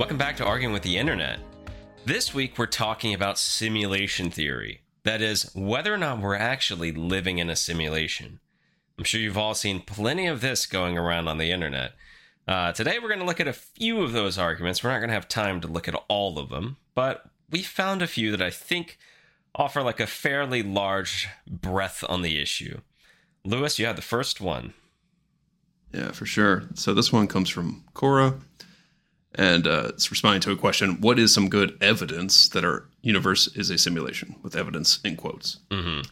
[0.00, 1.38] Welcome back to Arguing with the Internet.
[2.04, 4.80] This week we're talking about simulation theory.
[5.10, 8.38] That is, whether or not we're actually living in a simulation.
[8.96, 11.94] I'm sure you've all seen plenty of this going around on the internet.
[12.46, 14.84] Uh, today we're going to look at a few of those arguments.
[14.84, 18.02] We're not going to have time to look at all of them, but we found
[18.02, 18.98] a few that I think
[19.52, 22.80] offer like a fairly large breadth on the issue.
[23.44, 24.74] Louis, you had the first one.
[25.92, 26.68] Yeah, for sure.
[26.74, 28.38] So this one comes from Quora,
[29.34, 33.48] and uh, it's responding to a question: What is some good evidence that our universe
[33.56, 34.36] is a simulation?
[34.42, 35.58] With evidence in quotes.
[35.70, 36.02] Mm-hmm.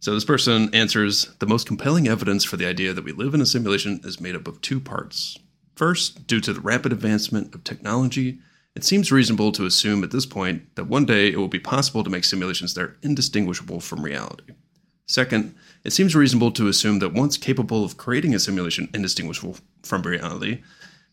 [0.00, 3.40] So this person answers: The most compelling evidence for the idea that we live in
[3.40, 5.38] a simulation is made up of two parts.
[5.74, 8.38] First, due to the rapid advancement of technology,
[8.74, 12.04] it seems reasonable to assume at this point that one day it will be possible
[12.04, 14.52] to make simulations that are indistinguishable from reality.
[15.06, 20.02] Second, it seems reasonable to assume that once capable of creating a simulation indistinguishable from
[20.02, 20.62] reality,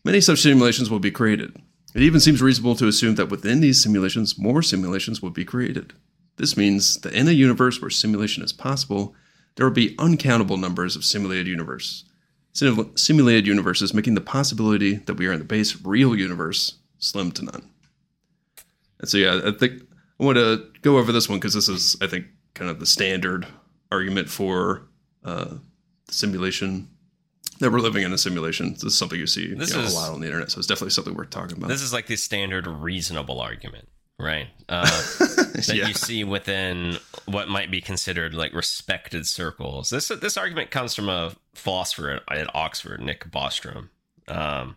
[0.04, 1.56] many such simulations will be created.
[1.94, 5.92] It even seems reasonable to assume that within these simulations, more simulations will be created.
[6.36, 9.14] This means that in a universe where simulation is possible,
[9.54, 12.04] there will be uncountable numbers of simulated universes.
[12.52, 17.30] sim- simulated universes, making the possibility that we are in the base real universe slim
[17.32, 17.70] to none.
[18.98, 19.82] And so, yeah, I think
[20.18, 22.86] I want to go over this one because this is, I think, kind of the
[22.86, 23.46] standard
[23.92, 24.88] argument for
[25.24, 25.56] uh,
[26.06, 26.88] the simulation
[27.60, 28.72] that we're living in a simulation.
[28.74, 30.58] This is something you see This you know, is- a lot on the internet, so
[30.58, 31.68] it's definitely something worth talking about.
[31.68, 33.88] This is like the standard reasonable argument,
[34.18, 34.48] right?
[34.68, 35.86] Uh, that Yeah.
[35.88, 36.96] you see within
[37.26, 39.90] what might be considered like respected circles.
[39.90, 43.90] This this argument comes from a philosopher at, at Oxford, Nick Bostrom,
[44.26, 44.76] um,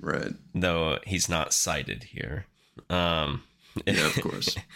[0.00, 0.32] right.
[0.54, 2.46] though he's not cited here.
[2.88, 3.42] Um,
[3.86, 4.54] Yeah, of course.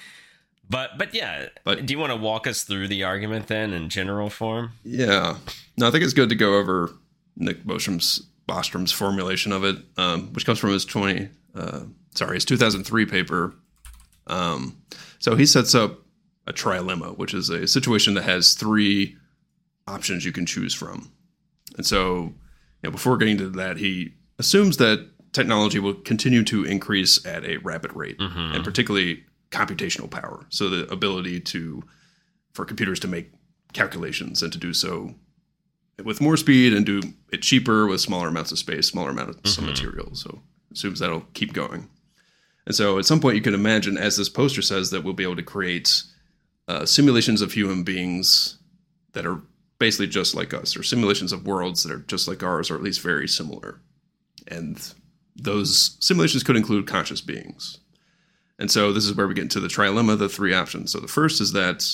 [0.71, 3.89] but but yeah, But- do you want to walk us through the argument then in
[3.89, 4.73] general form?
[4.85, 5.37] Yeah.
[5.77, 6.93] No, I think it's good to go over
[7.37, 11.81] Nick Bostrom's Bostrom's formulation of it, um, which comes from his twenty uh,
[12.15, 13.55] sorry, his two thousand three paper.
[14.27, 14.77] Um,
[15.19, 16.01] so he sets up
[16.47, 19.17] a trilemma, which is a situation that has three
[19.87, 21.11] options you can choose from.
[21.77, 22.35] And so, you
[22.85, 27.59] know, before getting to that, he assumes that technology will continue to increase at a
[27.59, 28.55] rapid rate, Mhm.
[28.55, 30.47] and particularly computational power.
[30.51, 31.83] So the ability to
[32.53, 33.31] for computers to make
[33.73, 35.15] calculations and to do so
[36.05, 37.01] with more speed and do
[37.33, 39.67] it cheaper with smaller amounts of space, smaller amounts of Mhm.
[39.69, 40.15] material.
[40.15, 40.43] So
[40.73, 41.89] assumes that'll keep going.
[42.67, 45.23] And so at some point you can imagine, as this poster says, that we'll be
[45.25, 46.03] able to create
[46.69, 48.59] uh, simulations of human beings
[49.13, 49.41] that are
[49.79, 52.83] basically just like us, or simulations of worlds that are just like ours, or at
[52.83, 53.81] least very similar.
[54.47, 54.79] And
[55.35, 57.79] those simulations could include conscious beings.
[58.59, 60.93] And so this is where we get into the trilemma, the three options.
[60.93, 61.87] So the first is that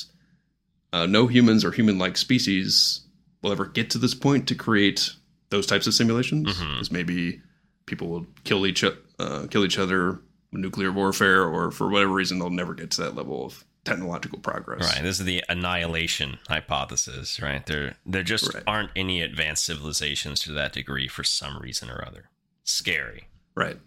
[0.92, 3.00] uh, no humans or human-like species
[3.42, 5.10] will ever get to this point to create
[5.50, 6.56] those types of simulations.
[6.56, 6.72] Mhm.
[6.72, 7.40] Because maybe
[7.86, 8.82] people will kill each
[9.18, 10.20] uh, kill each other
[10.52, 14.38] with nuclear warfare, or for whatever reason they'll never get to that level of technological
[14.38, 14.82] progress.
[14.94, 15.02] Right.
[15.02, 17.64] This is the annihilation hypothesis, right?
[17.66, 18.62] There there just Right.
[18.66, 22.30] aren't any advanced civilizations to that degree for some reason or other.
[22.64, 23.28] Scary.
[23.54, 23.78] Right.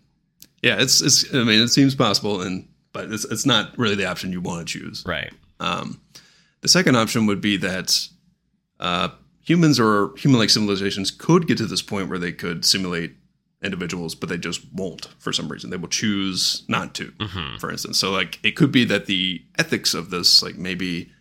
[0.63, 1.33] Yeah, it's it's.
[1.33, 4.67] I mean, it seems possible, and but it's it's not really the option you want
[4.67, 5.03] to choose.
[5.05, 5.31] Right.
[5.59, 6.01] Um,
[6.61, 8.07] the second option would be that
[8.79, 9.09] uh,
[9.41, 13.15] humans or human-like civilizations could get to this point where they could simulate
[13.63, 15.69] individuals, but they just won't for some reason.
[15.69, 17.97] They will choose not to, hmm for instance.
[17.97, 21.11] So, like, it could be that the ethics of this, like, maybe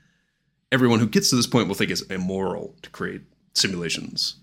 [0.73, 3.23] everyone who gets to this point will think it's immoral to create
[3.55, 4.37] simulations.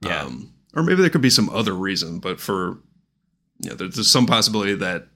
[0.00, 0.22] Yeah.
[0.22, 2.78] Um, or maybe there could be some other reason, but for
[3.60, 5.08] you know, there's, there's some possibility that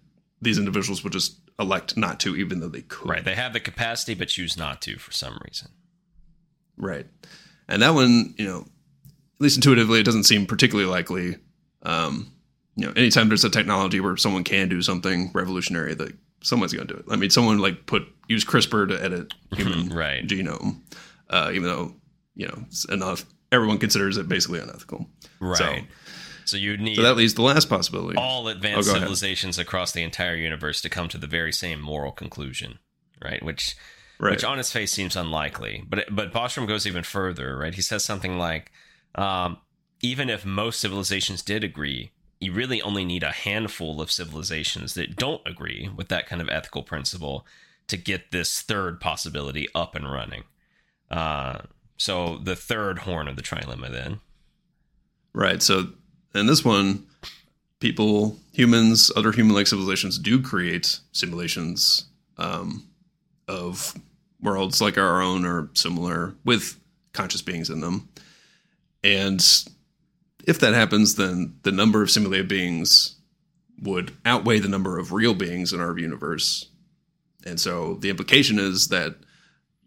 [0.42, 3.08] these individuals would just elect not to, even though they could.
[3.10, 3.24] Right.
[3.24, 5.68] They have the capacity but choose not to for some reason.
[6.76, 7.06] Right.
[7.68, 11.36] And that one, you know, at least intuitively, it doesn't seem particularly likely.
[11.82, 12.32] Um,
[12.76, 16.86] you know, anytime there's a technology where someone can do something revolutionary, that someone's going
[16.86, 17.06] to do it.
[17.10, 20.26] I mean, someone like put use CRISPR to edit human Right.
[20.26, 20.80] genome,
[21.28, 21.94] uh, even though
[22.34, 23.24] you know it's enough.
[23.52, 25.06] Everyone considers it basically unethical.
[25.40, 25.58] Right.
[25.58, 25.74] So,
[26.52, 28.16] you need So that leaves the last possibility.
[28.16, 29.02] all advanced Oh, go ahead.
[29.02, 32.78] civilizations across the entire universe to come to the very same moral conclusion,
[33.22, 33.42] right?
[33.42, 33.76] Which
[34.18, 34.30] right.
[34.32, 35.84] which on its face seems unlikely.
[35.88, 37.74] But but Bostrom goes even further, right?
[37.74, 38.70] He says something like,
[39.14, 39.58] um,
[40.02, 42.10] even if most civilizations did agree,
[42.40, 46.48] you really only need a handful of civilizations that don't agree with that kind of
[46.48, 47.46] ethical principle
[47.88, 50.44] to get this third possibility up and running.
[51.10, 51.58] Uh,
[51.98, 54.20] so the third horn of the trilemma, then.
[55.34, 55.62] Right.
[55.62, 55.88] So
[56.34, 57.06] in this one,
[57.80, 62.06] people, humans, other human-like civilizations do create simulations
[62.38, 62.86] um,
[63.48, 63.94] of
[64.40, 66.78] worlds like our own or similar with
[67.12, 68.08] conscious beings in them.
[69.02, 69.44] And
[70.46, 73.16] if that happens, then the number of simulated beings
[73.82, 76.68] would outweigh the number of real beings in our universe.
[77.46, 79.16] And so the implication is that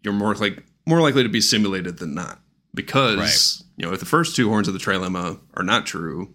[0.02, 2.40] you're more like more likely to be simulated than not.
[2.74, 3.63] Because.
[3.76, 6.34] You know, if the first two horns of the trilemma are not true,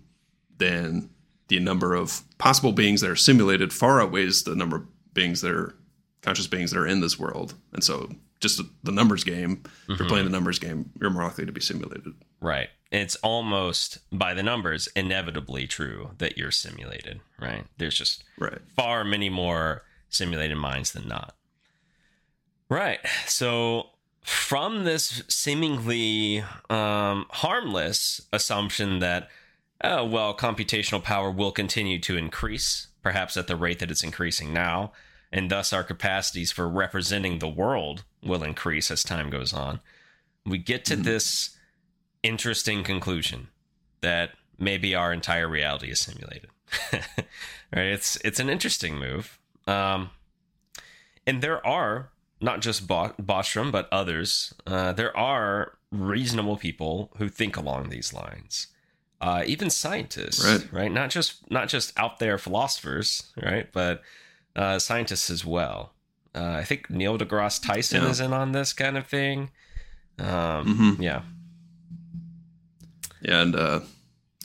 [0.57, 1.09] then
[1.47, 5.51] the number of possible beings that are simulated far outweighs the number of beings that
[5.51, 5.75] are
[6.21, 7.55] conscious beings that are in this world.
[7.73, 8.09] And so
[8.39, 10.07] just the- numbers game, if you're mm-hmm.
[10.07, 12.13] playing the numbers game, you're more likely to be simulated.
[12.41, 12.69] Right.
[12.91, 17.65] It's almost by the numbers inevitably true that you're simulated, right?
[17.77, 18.59] There's just Right.
[18.75, 21.35] far many more simulated minds than not.
[22.69, 22.99] Right.
[23.27, 23.87] So
[24.21, 29.29] from this seemingly um, harmless assumption that,
[29.83, 34.53] oh, well, computational power will continue to increase, perhaps at the rate that it's increasing
[34.53, 34.91] now,
[35.31, 39.79] and thus our capacities for representing the world will increase as time goes on,
[40.45, 41.57] we get to this
[42.23, 43.47] interesting conclusion
[44.01, 46.49] that maybe our entire reality is simulated.
[46.91, 47.87] right?
[47.87, 49.39] It's it's an interesting move.
[49.67, 50.11] Um,
[51.25, 52.09] and there are
[52.41, 54.53] not just Bo- Bostrom, but others.
[54.65, 58.67] Uh, there are reasonable people who think along these lines.
[59.21, 60.91] Uh, even scientists, Right.
[60.91, 63.69] Not just not just out there philosophers, right?
[63.73, 64.01] But
[64.55, 65.93] uh, scientists as well.
[66.33, 68.09] Uh, I think Neil deGrasse Tyson Yeah.
[68.09, 69.49] is in on this kind of thing.
[70.19, 71.01] Um, Mhm.
[71.01, 71.21] Yeah,
[73.21, 73.79] Yeah, and uh,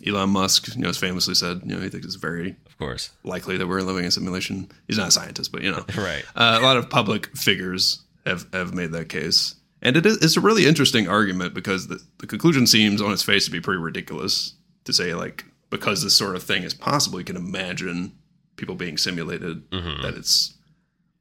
[0.04, 3.10] Elon Musk, you know, has famously said, you know, he thinks it's very of course.
[3.22, 4.70] likely that we're living in a simulation.
[4.88, 6.24] He's not a scientist, but you know, Right.
[6.36, 10.36] uh, a lot of public figures have have made that case, and it is it's
[10.36, 13.80] a really interesting argument because the, the conclusion seems on its face to be pretty
[13.80, 14.54] ridiculous
[14.84, 18.12] to say like because this sort of thing is possible, you can imagine
[18.56, 20.02] people being simulated Mhm.
[20.02, 20.54] that it's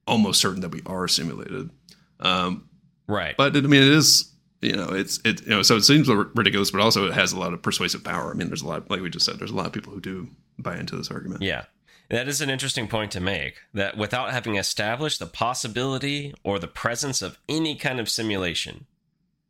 [0.05, 1.69] almost certain that we are simulated.
[2.19, 2.69] Um,
[3.07, 3.35] Right.
[3.37, 4.31] but I mean, it is
[4.63, 7.39] you know it's it you know so it seems ridiculous, but also it has a
[7.39, 8.31] lot of persuasive power.
[8.31, 10.01] I mean, there's a lot like we just said, there's a lot of people who
[10.01, 11.41] do buy into this argument.
[11.41, 11.65] Yeah.
[12.09, 13.55] That is an interesting point to make.
[13.73, 18.85] That without having established the possibility or the presence of any kind of simulation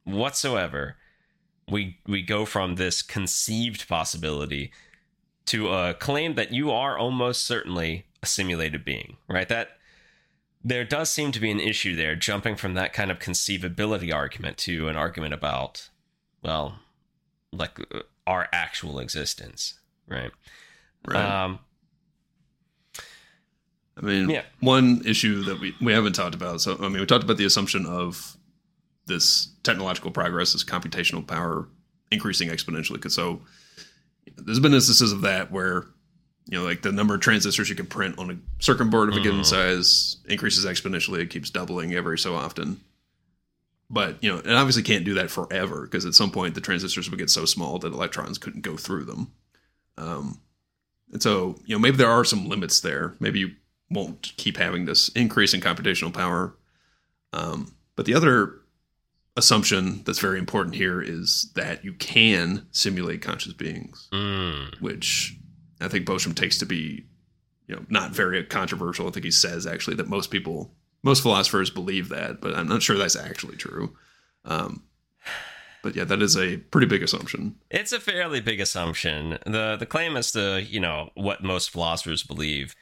[0.04, 0.98] whatsoever,
[1.70, 4.72] we we go from this conceived possibility
[5.46, 9.50] to a claim that you are almost certainly a simulated being, right?
[9.50, 9.78] That
[10.64, 14.58] there does seem to be an issue there, jumping from that kind of conceivability argument
[14.60, 15.90] to an argument about,
[16.42, 16.80] well,
[17.52, 20.32] like uh, our actual existence, right?
[21.06, 21.44] Right.
[21.44, 21.60] Um,
[23.98, 24.44] I mean, Yeah.
[24.62, 26.62] one issue that we, we haven't talked about.
[26.62, 28.38] So, I mean, we talked about the assumption of
[29.06, 31.68] this technological progress, this computational power
[32.10, 32.94] increasing exponentially.
[32.94, 33.42] Because so
[34.38, 35.86] there's been instances of that where,
[36.46, 39.16] you know, like the number of transistors you can print on a circuit board of
[39.16, 39.46] a given Mhm.
[39.46, 41.20] size increases exponentially.
[41.20, 42.82] It keeps doubling every so often.
[43.90, 47.10] But, you know, it obviously can't do that forever because at some point the transistors
[47.10, 49.32] would get so small that electrons couldn't go through them.
[49.98, 50.40] Um,
[51.12, 53.16] and so, you know, maybe there are some limits there.
[53.20, 53.52] Maybe you
[53.90, 56.56] won't keep having this increase in computational power.
[57.34, 58.56] Um, but the other
[59.38, 65.38] assumption that's very important here is that you can simulate conscious beings, mm, which
[65.84, 67.06] I think Bostrom takes to be,
[67.68, 69.08] you know, not very controversial.
[69.08, 70.74] I think he says actually that most people,
[71.04, 73.96] most philosophers believe that, but I'm not sure that's actually true.
[74.46, 74.84] Um,
[75.82, 77.56] but yeah, that is a pretty big assumption.
[77.70, 79.38] it's a fairly big assumption.
[79.46, 82.76] the The claim as to you know what most philosophers believe.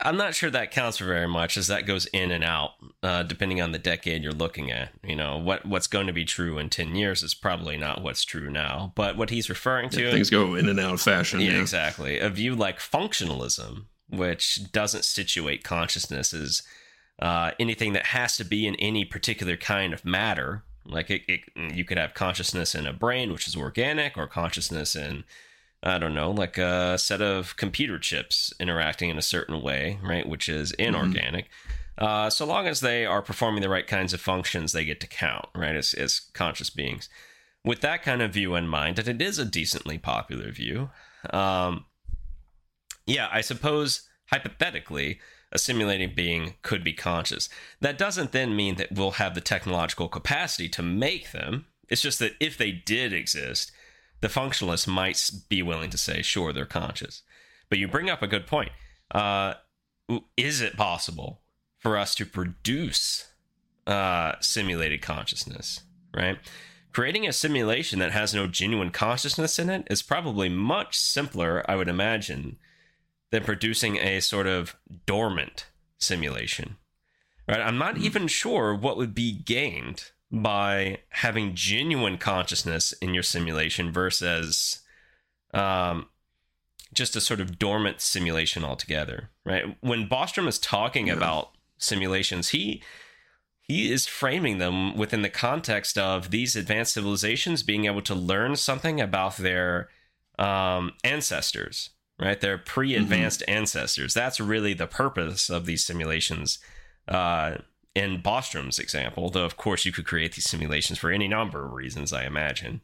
[0.00, 2.72] I'm not sure that counts for very much, as that goes in and out
[3.02, 4.90] uh, depending on the decade you're looking at.
[5.04, 8.24] You know what what's going to be true in ten years is probably not what's
[8.24, 8.92] true now.
[8.96, 11.40] But what he's referring to, Yeah, things go in and out of fashion.
[11.40, 11.60] yeah, yeah.
[11.60, 12.18] exactly.
[12.18, 16.62] A view like functionalism, which doesn't situate consciousness as
[17.20, 20.64] uh, anything that has to be in any particular kind of matter.
[20.84, 21.40] Like it, it,
[21.74, 25.24] you could have consciousness in a brain, which is organic, or consciousness in,
[25.84, 30.26] I don't know, like a set of computer chips interacting in a certain way, right,
[30.26, 31.50] which is inorganic.
[31.98, 35.06] Uh, so long as they are performing the right kinds of functions, they get to
[35.06, 37.10] count, right, as, as conscious beings.
[37.64, 40.90] With that kind of view in mind, that it is a decently popular view.
[41.30, 41.84] Um,
[43.06, 45.20] yeah, I suppose hypothetically,
[45.52, 47.48] a simulating being could be conscious.
[47.80, 51.66] That doesn't then mean that we'll have the technological capacity to make them.
[51.88, 53.70] It's just that if they did exist,
[54.20, 57.22] the functionalists might be willing to say, sure, they're conscious.
[57.68, 58.70] But you bring up a good point.
[59.10, 59.54] Uh,
[60.36, 61.42] is it possible
[61.78, 63.32] for us to produce
[63.86, 65.80] uh, simulated consciousness?
[66.14, 66.38] right?
[66.92, 71.76] Creating a simulation that has no genuine consciousness in it is probably much simpler, I
[71.76, 72.56] would imagine,
[73.30, 75.66] than producing a sort of dormant
[75.98, 76.76] simulation.
[77.48, 77.60] Right?
[77.60, 80.12] I'm not even sure what would be gained
[80.42, 84.80] by having genuine consciousness in your simulation versus
[85.52, 86.06] um,
[86.92, 89.76] just a sort of dormant simulation altogether, right?
[89.80, 91.14] When Bostrom is talking Yeah.
[91.14, 92.82] about simulations, he
[93.66, 98.56] he is framing them within the context of these advanced civilizations being able to learn
[98.56, 99.88] something about their
[100.38, 101.88] um, ancestors,
[102.20, 102.42] right?
[102.42, 104.12] Their pre-advanced ancestors.
[104.12, 106.58] That's really the purpose of these simulations.
[107.08, 107.56] Uh,
[107.94, 111.72] in Bostrom's example, though, of course, you could create these simulations for any number of
[111.72, 112.80] reasons, I imagine.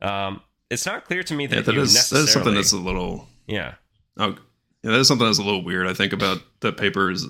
[0.00, 2.78] Um, it's not clear to me that Yeah, that is that is something that's a
[2.78, 3.74] little yeah.
[4.16, 4.36] oh
[4.82, 5.86] yeah, that is something that's a little weird.
[5.86, 7.26] I think about the paper is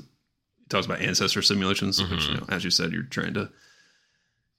[0.69, 2.31] talks about ancestor simulations, Mm-hmm.
[2.33, 3.51] you know, as you said, you're trying to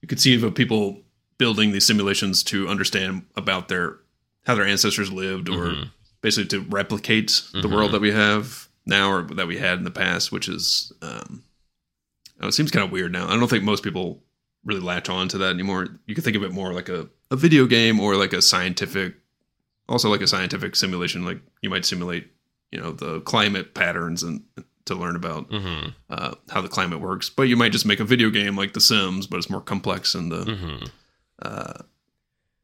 [0.01, 1.03] you conceive of people
[1.37, 3.97] building these simulations to understand about their
[4.45, 5.91] how their ancestors lived or Mhm.
[6.21, 7.71] basically to replicate the Mhm.
[7.71, 11.43] world that we have now or that we had in the past, which is um
[12.41, 13.27] oh, it seems kind of weird now.
[13.27, 14.23] I don't think most people
[14.65, 15.87] really latch on to that anymore.
[16.05, 19.15] You could think of it more like a, a video game or like a scientific
[19.89, 22.31] also like a scientific simulation like you might simulate
[22.71, 24.41] you know the climate patterns and
[24.85, 28.05] to learn about hmm uh, how the climate works but you might just make a
[28.05, 30.85] video game like the sims but it's more complex and the hmm
[31.41, 31.73] uh,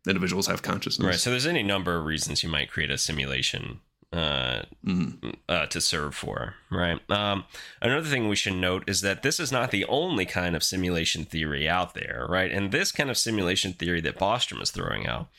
[0.07, 1.15] individuals have consciousness Right.
[1.19, 3.81] So there's any number of reasons you might create a simulation
[4.13, 5.35] uh, Mhm.
[5.49, 6.99] uh, to serve for, right?
[7.11, 7.43] Um,
[7.81, 11.25] another thing we should note is that this is not the only kind of simulation
[11.25, 12.51] theory out there, right?
[12.51, 15.29] And this kind of simulation theory that Bostrom is throwing out,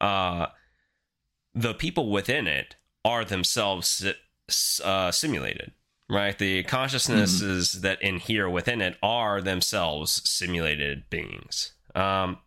[0.00, 0.48] uh,
[1.54, 4.04] the people within it are themselves
[4.84, 5.72] uh, simulated,
[6.08, 6.36] right?
[6.38, 11.72] The consciousnesses that inhere within it are themselves simulated beings.
[11.94, 12.38] Um,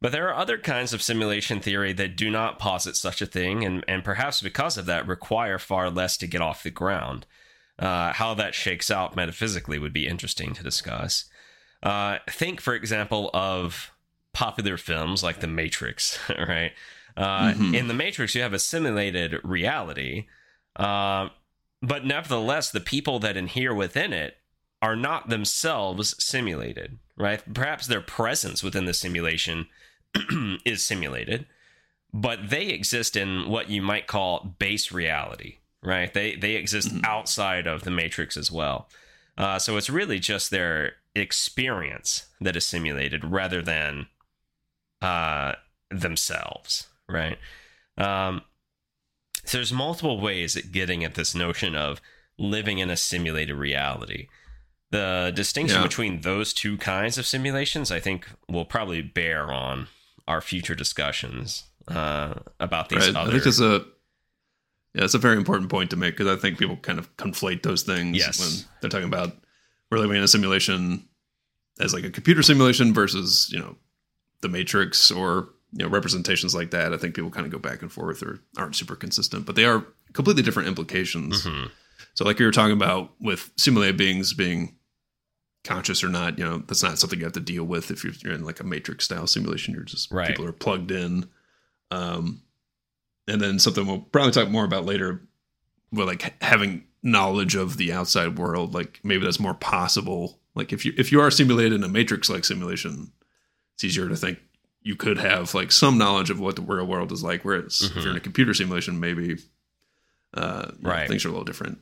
[0.00, 3.64] but there are other kinds of simulation theory that do not posit such a thing,
[3.64, 7.26] and, and perhaps because of that require far less to get off the ground.
[7.78, 11.26] Uh, how that shakes out metaphysically would be interesting to discuss.
[11.82, 13.90] Uh, think, for example, of
[14.32, 16.72] popular films like The Matrix, right?
[17.16, 17.74] Uh, Mhm.
[17.74, 20.26] In The Matrix, you have a simulated reality,
[20.76, 21.28] uh,
[21.82, 24.38] but nevertheless, the people that inhere within it
[24.82, 27.42] are not themselves simulated, right?
[27.54, 29.66] Perhaps their presence within the simulation
[30.64, 31.46] is simulated,
[32.12, 36.12] but they exist in what you might call base reality, right?
[36.12, 37.04] They they exist Mhm.
[37.04, 38.88] outside of the matrix as well.
[39.38, 44.06] Uh, so it's really just their experience that is simulated rather than
[45.02, 45.52] uh,
[45.90, 47.38] themselves, right?
[47.98, 48.42] Um,
[49.44, 52.00] so there's multiple ways at getting at this notion of
[52.38, 54.28] living in a simulated reality.
[54.90, 55.86] The distinction Yeah.
[55.86, 59.88] between those two kinds of simulations, I think, will probably bear on
[60.28, 63.28] our future discussions uh, about these right other.
[63.28, 63.84] i think that's a
[64.94, 67.62] yeah it's a very important point to make because i think people kind of conflate
[67.62, 68.38] those things Yes.
[68.40, 69.32] when they're talking about
[69.90, 71.08] we're living in a simulation
[71.78, 73.76] as like a computer simulation versus you know
[74.40, 77.82] the matrix or you know representations like that i think people kind of go back
[77.82, 81.70] and forth or aren't super consistent but they are completely different implications Mhm.
[82.14, 84.75] so like you were talking about with simulated beings being
[85.66, 88.12] conscious or not you know that's not something you have to deal with if you're,
[88.22, 89.74] you're in like a matrix style simulation.
[89.74, 90.28] You're just Right.
[90.28, 91.28] people are plugged in.
[91.90, 92.42] Um
[93.28, 95.22] and then something we'll probably talk more about later
[95.92, 100.38] with like having knowledge of the outside world like maybe that's more possible.
[100.54, 103.12] Like if you if you are simulated in a matrix like simulation
[103.74, 104.38] it's easier to think
[104.82, 108.02] you could have like some knowledge of what the real world is like whereas if
[108.02, 109.36] you're in a computer simulation maybe
[110.34, 111.08] uh you know, Right.
[111.08, 111.78] things are a little different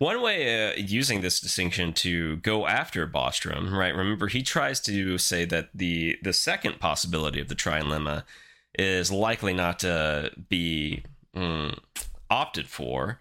[0.00, 3.94] One way uh, using this distinction to go after Bostrom, right?
[3.94, 8.24] Remember, he tries to say that the the second possibility of the trilemma
[8.78, 11.02] is likely not to be
[11.36, 11.78] mm,
[12.30, 13.18] opted for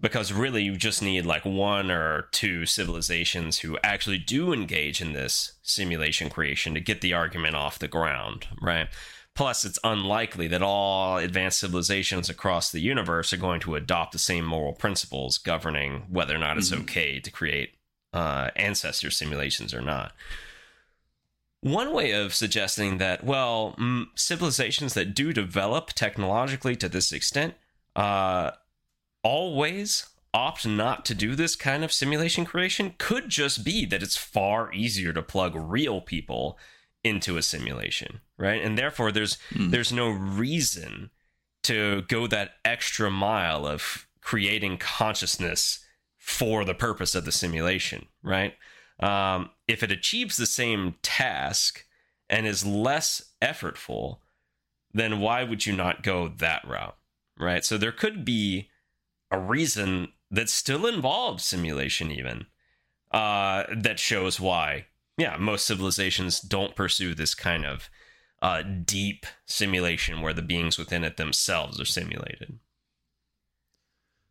[0.00, 5.12] because really you just need like one or two civilizations who actually do engage in
[5.12, 8.88] this simulation creation to get the argument off the ground, right?
[9.38, 14.18] Plus, it's unlikely that all advanced civilizations across the universe are going to adopt the
[14.18, 16.80] same moral principles governing whether or not it's Mhm.
[16.80, 17.74] okay to create
[18.12, 20.12] uh, ancestor simulations or not.
[21.60, 27.54] One way of suggesting that, well, mm, civilizations that do develop technologically to this extent
[27.94, 28.50] uh,
[29.22, 34.16] always opt not to do this kind of simulation creation could just be that it's
[34.16, 36.58] far easier to plug real people
[37.04, 38.62] into a simulation, right?
[38.62, 39.70] And therefore, there's Mm.
[39.70, 41.10] there's no reason
[41.64, 45.84] to go that extra mile of creating consciousness
[46.18, 48.56] for the purpose of the simulation, right?
[49.00, 51.84] Um, if it achieves the same task
[52.28, 54.18] and is less effortful,
[54.92, 56.96] then why would you not go that route?
[57.38, 57.64] Right.
[57.64, 58.70] So there could be
[59.30, 62.46] a reason that still involves simulation, even
[63.12, 64.86] uh, that shows why.
[65.18, 67.90] Yeah, most civilizations don't pursue this kind of
[68.40, 72.58] uh, deep simulation where the beings within it themselves are simulated.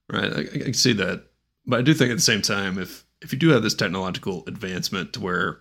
[0.10, 1.25] Right, I, I can see that,
[1.65, 4.44] but I do think at the same time, if if you do have this technological
[4.48, 5.60] advancement to where,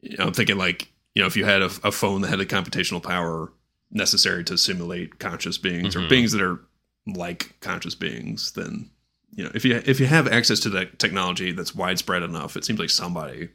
[0.00, 2.38] you know, I'm thinking like, you know, if you had a, a phone that had
[2.38, 3.52] the computational power
[3.90, 6.04] necessary to simulate conscious beings Mhm.
[6.04, 6.60] or beings that are
[7.06, 8.88] like conscious beings, then
[9.34, 12.64] you know, if you if you have access to that technology that's widespread enough, it
[12.64, 13.50] seems like somebody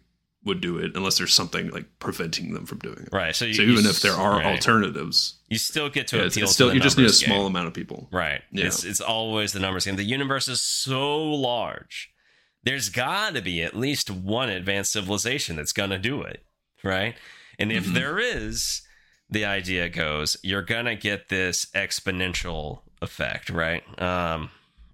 [0.45, 3.09] would do it unless there's something like preventing them from doing it.
[3.11, 3.35] Right.
[3.35, 4.45] So, you, So even s- if there are right.
[4.45, 7.05] alternatives, you still get to yeah, appeal it's to still the you just need a
[7.07, 8.07] numbers small amount of people.
[8.11, 8.41] Right.
[8.51, 8.65] Yeah.
[8.67, 9.97] It's it's always the numbers game.
[9.97, 12.11] The universe is so large.
[12.63, 16.43] There's got to be at least one advanced civilization that's going to do it,
[16.83, 17.15] right?
[17.57, 17.93] And if Mhm.
[17.93, 18.81] there is,
[19.29, 23.83] the idea goes you're going to get this exponential effect, right?
[24.01, 24.51] Um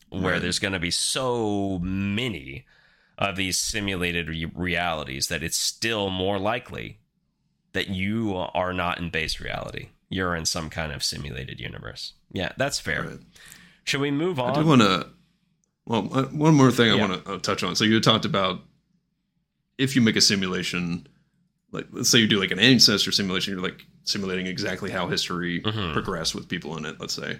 [0.10, 0.42] where Right.
[0.42, 2.66] there's going to be so many
[3.18, 7.00] of these simulated re- realities that it's still more likely
[7.74, 9.90] that you are not in base reality.
[10.10, 12.14] You're in some kind of simulated universe.
[12.32, 13.04] Yeah, that's fair.
[13.04, 13.20] Right.
[13.84, 14.52] Should we move on?
[14.52, 15.08] I do want to.
[15.86, 17.08] Well, uh, one more thing I Yeah.
[17.08, 17.76] want to uh, touch on.
[17.76, 18.62] So you talked about
[19.78, 21.08] if you make a simulation,
[21.72, 25.62] like let's say you do like an ancestor simulation, you're like simulating exactly how history
[25.62, 25.94] Mhm.
[25.94, 27.00] progressed with people in it.
[27.00, 27.40] Let's say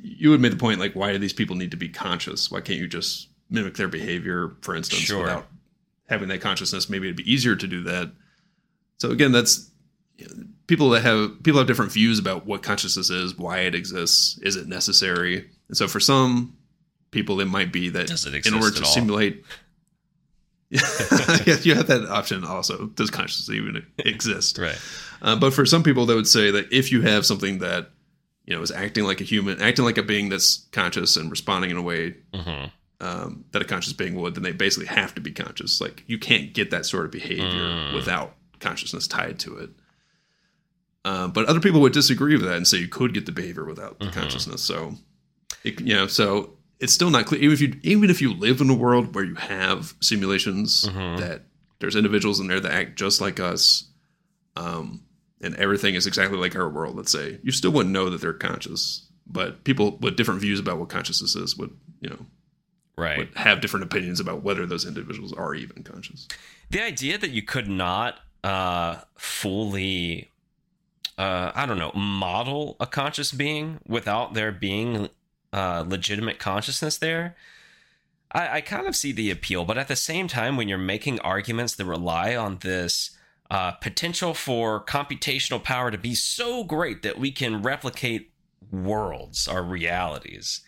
[0.00, 2.50] you would make the point like, why do these people need to be conscious?
[2.50, 5.20] Why can't you just mimic their behavior, for instance, Sure.
[5.22, 5.46] without
[6.08, 6.88] having that consciousness?
[6.88, 8.10] Maybe it'd be easier to do that.
[8.98, 9.70] So again, that's
[10.66, 14.56] people that have people have different views about what consciousness is, why it exists, is
[14.56, 15.48] it necessary?
[15.68, 16.56] And so for some
[17.10, 18.10] people, it might be that
[18.46, 19.44] in order to simulate.
[20.70, 22.86] yeah, you have that option also.
[22.88, 24.58] Does consciousness even exist?
[24.58, 24.78] right.
[25.22, 27.90] Uh, but for some people, they would say that if you have something that
[28.44, 31.70] you know is acting like a human, acting like a being that's conscious and responding
[31.70, 32.64] in a way hmm
[33.00, 35.80] um, that a conscious being would, then they basically have to be conscious.
[35.80, 37.94] Like you can't get that sort of behavior Mm.
[37.94, 39.70] without consciousness tied to it.
[41.04, 43.64] Uh, but other people would disagree with that and say you could get the behavior
[43.64, 44.12] without the Mhm.
[44.12, 44.62] consciousness.
[44.62, 44.96] So,
[45.64, 47.40] it, you know, so it's still not clear.
[47.40, 51.18] Even if you even if you live in a world where you have simulations Mhm.
[51.18, 51.46] that
[51.78, 53.84] there's individuals in there that act just like us,
[54.56, 55.02] um,
[55.40, 56.96] and everything is exactly like our world.
[56.96, 59.04] Let's say you still wouldn't know that they're conscious.
[59.30, 62.26] But people with different views about what consciousness is would, you know,
[62.98, 63.28] Right.
[63.36, 66.26] have different opinions about whether those individuals are even conscious.
[66.70, 70.30] the idea that you could not uh fully
[71.16, 75.08] uh i don't know model a conscious being without there being
[75.52, 77.34] uh legitimate consciousness there
[78.32, 81.18] i i kind of see the appeal but at the same time when you're making
[81.20, 83.16] arguments that rely on this
[83.50, 88.30] uh potential for computational power to be so great that we can replicate
[88.70, 90.60] worlds or realities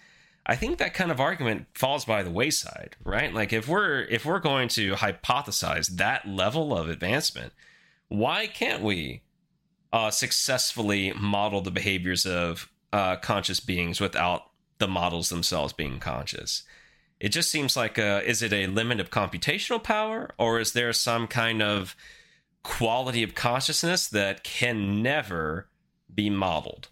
[0.47, 3.33] I think that kind of argument falls by the wayside, right?
[3.33, 7.53] Like if we're if we're going to hypothesize that level of advancement,
[8.09, 9.23] why can't we
[9.93, 14.45] uh, successfully model the behaviors of uh, conscious beings without
[14.79, 16.63] the models themselves being conscious?
[17.21, 20.93] It just seems like uh is it a limit of computational power, or is there
[20.95, 21.95] some kind of
[22.63, 25.69] quality of consciousness that can never
[26.13, 26.89] be modeled?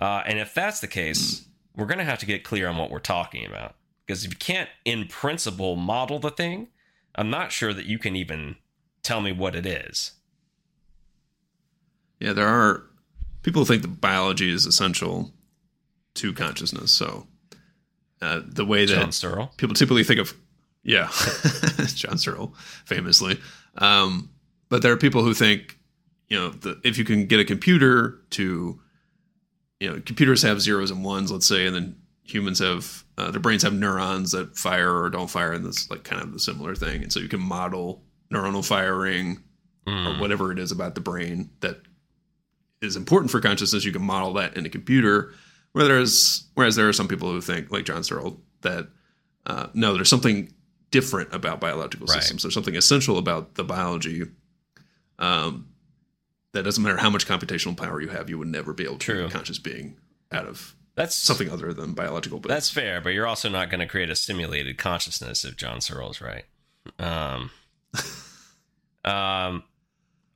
[0.00, 2.90] Uh, and if that's the case, we're going to have to get clear on what
[2.90, 3.74] we're talking about.
[4.06, 6.68] Because if you can't, in principle, model the thing,
[7.14, 8.56] I'm not sure that you can even
[9.02, 10.12] tell me what it is.
[12.18, 12.84] Yeah, there are
[13.42, 15.30] people who think that biology is essential
[16.14, 16.92] to consciousness.
[16.92, 17.26] So
[18.20, 19.52] uh, the way that John Searle.
[19.56, 20.34] people typically think of,
[20.82, 21.10] yeah,
[21.94, 22.54] John Searle,
[22.84, 23.40] famously.
[23.78, 24.30] Um,
[24.68, 25.78] but there are people who think,
[26.28, 28.80] you know, the, if you can get a computer to,
[29.80, 33.40] you know, computers have zeros and ones, let's say, and then humans have uh, their
[33.40, 36.74] brains have neurons that fire or don't fire, and that's like kind of the similar
[36.74, 37.02] thing.
[37.02, 39.42] And so you can model neuronal firing
[39.86, 41.80] or Mm, whatever it is about the brain that
[42.82, 45.32] is important for consciousness, you can model that in a computer.
[45.72, 48.88] Whereas, whereas there are some people who think, like John Searle, that
[49.46, 50.52] uh, no, there's something
[50.90, 52.20] different about biological Right.
[52.20, 52.42] systems.
[52.42, 54.24] There's something essential about the biology.
[55.18, 55.68] Um,
[56.52, 59.04] that doesn't matter how much computational power you have, you would never be able to
[59.04, 59.14] True.
[59.16, 59.96] create a conscious being
[60.32, 62.40] out of that's something other than biological.
[62.40, 66.20] That's fair, but you're also not going to create a simulated consciousness if John Searle's
[66.20, 66.44] right.
[66.98, 67.50] Um,
[69.04, 69.62] um,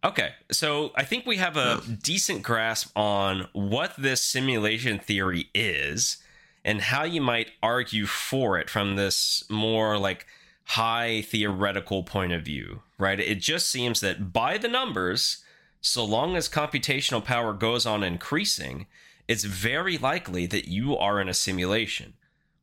[0.02, 6.18] okay, so I think we have a decent grasp on what this simulation theory is
[6.64, 10.26] and how you might argue for it from this more like
[10.64, 13.20] high theoretical point of view, right?
[13.20, 15.43] It just seems that by the numbers,
[15.86, 18.86] so long as computational power goes on increasing,
[19.28, 22.14] it's very likely that you are in a simulation.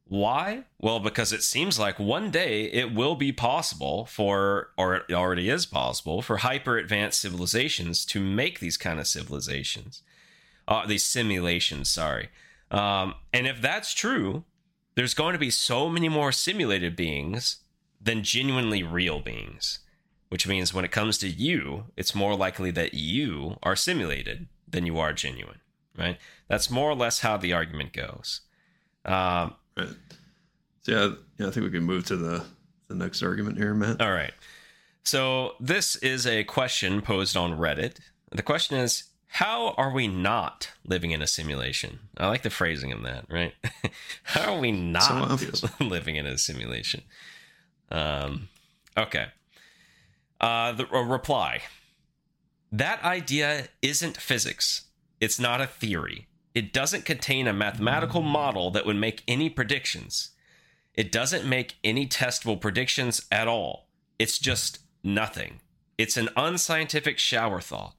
[0.05, 0.63] Why?
[0.79, 5.49] Well, because it seems like one day it will be possible for, or it already
[5.49, 10.01] is possible, for hyper advanced civilizations to make these kind of civilizations,
[10.67, 12.29] uh, these simulations, sorry.
[12.71, 14.45] Um, and if that's true,
[14.95, 17.57] there's going to be so many more simulated beings
[18.01, 19.79] than genuinely real beings,
[20.31, 24.85] which means when it comes to you, it's more likely that you are simulated than
[24.85, 25.59] you are genuine,
[25.97, 26.17] right?
[26.47, 28.39] That's more or less how the argument goes.
[29.03, 29.89] Um, right.
[30.83, 32.45] So yeah, yeah, I think we can move to the
[32.87, 34.01] the next argument here, Matt.
[34.01, 34.31] All right.
[35.03, 37.97] So this is a question posed on Reddit.
[38.31, 41.99] The question is how are we not living in a simulation?
[42.15, 43.53] I like the phrasing of that, right?
[44.23, 47.01] how are we not so living in a simulation?
[47.89, 48.47] Um,
[48.95, 49.27] okay.
[50.41, 51.61] Uh, the reply.
[52.71, 54.85] That idea isn't physics.
[55.19, 56.27] It's not a theory.
[56.55, 60.31] It doesn't contain a mathematical model that would make any predictions.
[60.95, 63.87] It doesn't make any testable predictions at all.
[64.17, 65.61] It's just nothing.
[65.97, 67.95] It's an unscientific shower thought.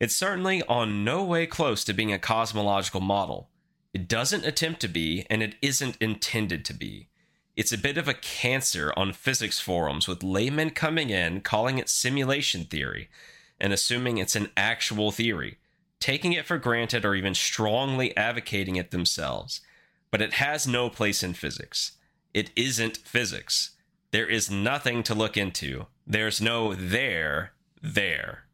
[0.00, 3.50] It's certainly on no way close to being a cosmological model.
[3.94, 7.08] It doesn't attempt to be, and it isn't intended to be.
[7.56, 11.88] It's a bit of a cancer on physics forums with laymen coming in calling it
[11.88, 13.08] simulation theory
[13.58, 15.56] and assuming it's an actual theory,
[15.98, 19.62] taking it for granted or even strongly advocating it themselves.
[20.10, 21.92] But it has no place in physics.
[22.34, 23.70] It isn't physics.
[24.10, 25.86] There is nothing to look into.
[26.06, 28.45] There's no there there.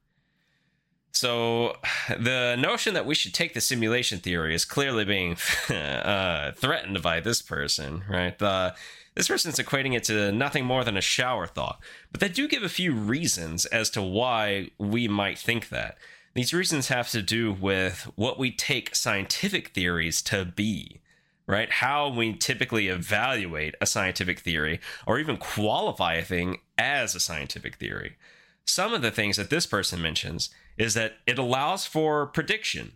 [1.12, 1.76] So
[2.08, 5.36] the notion that we should take the simulation theory is clearly being
[5.70, 8.38] uh, threatened by this person, right?
[8.38, 8.74] The,
[9.14, 11.80] this person's equating it to nothing more than a shower thought.
[12.10, 15.96] But they do give a few reasons as to why we might think that.
[16.34, 21.02] These reasons have to do with what we take scientific theories to be,
[21.46, 21.70] right?
[21.70, 27.74] How we typically evaluate a scientific theory or even qualify a thing as a scientific
[27.74, 28.16] theory.
[28.64, 32.92] Some of the things that this person mentions is that it allows for prediction,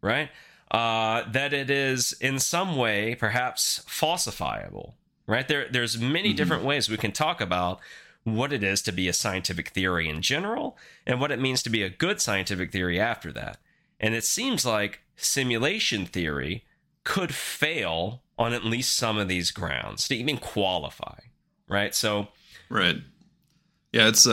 [0.00, 0.30] right?
[0.70, 4.94] Uh, that it is in some way perhaps falsifiable,
[5.26, 5.48] right?
[5.48, 6.36] There, there's many mm-hmm.
[6.36, 7.80] different ways we can talk about
[8.24, 11.70] what it is to be a scientific theory in general and what it means to
[11.70, 13.58] be a good scientific theory after that.
[13.98, 16.64] And it seems like simulation theory
[17.04, 21.18] could fail on at least some of these grounds to even qualify,
[21.68, 21.94] right?
[21.94, 22.28] So,
[22.68, 22.96] right,
[23.92, 24.26] yeah, it's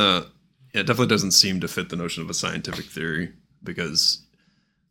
[0.73, 4.25] it definitely doesn't seem to fit the notion of a scientific theory because,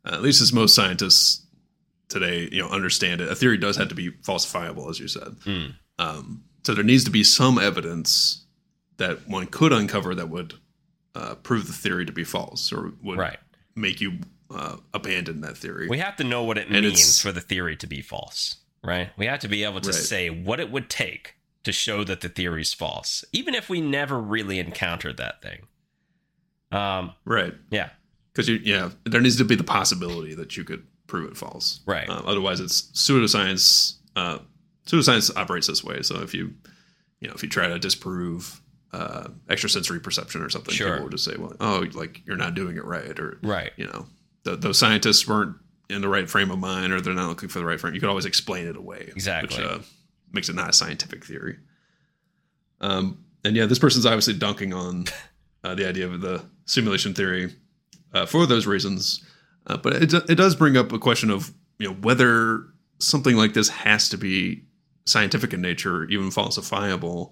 [0.05, 1.47] uh, at least as most scientists
[2.09, 5.37] today, you know, understand it, a theory does have to be falsifiable, as you said.
[5.45, 5.75] Mm.
[5.99, 8.45] Um, so there needs to be some evidence
[8.97, 10.55] that one could uncover that would
[11.15, 13.39] uh, prove the theory to be false or would right.
[13.75, 14.19] make you
[14.51, 15.89] uh, abandon that theory.
[15.89, 19.11] We have to know what it and means for the theory to be false, right?
[19.17, 19.95] We have to be able to right.
[19.95, 21.36] say what it would take
[21.67, 25.67] to show that the theory is false, even if we never really encountered that thing.
[26.71, 27.55] Um, right.
[27.71, 27.89] Yeah.
[28.33, 31.81] Because you, yeah, there needs to be the possibility that you could prove it false.
[31.85, 32.09] Right.
[32.09, 33.95] Uh, otherwise, it's pseudoscience.
[34.15, 34.39] Uh,
[34.87, 36.03] pseudoscience operates this way.
[36.03, 36.55] So if you,
[37.19, 38.61] you know, if you try to disprove
[38.93, 40.93] uh, extrasensory perception or something, sure.
[40.93, 43.73] people will just say, "Well, oh, like you're not doing it right," or right.
[43.77, 44.07] You know,
[44.45, 45.57] the, those scientists weren't
[45.91, 47.95] in the right frame of mind, or they're not looking for the right frame.
[47.95, 49.09] You could always explain it away.
[49.11, 49.63] Exactly.
[49.63, 49.79] Which, uh,
[50.33, 51.57] makes it not a scientific theory.
[52.81, 55.07] Um, and yeah, this person's obviously dunking on
[55.65, 57.55] uh, the idea of the simulation theory
[58.13, 59.25] uh, for those reasons.
[59.67, 62.65] Uh, but it, it does bring up a question of you know whether
[62.99, 64.65] something like this has to be
[65.05, 67.31] scientific in nature, even falsifiable,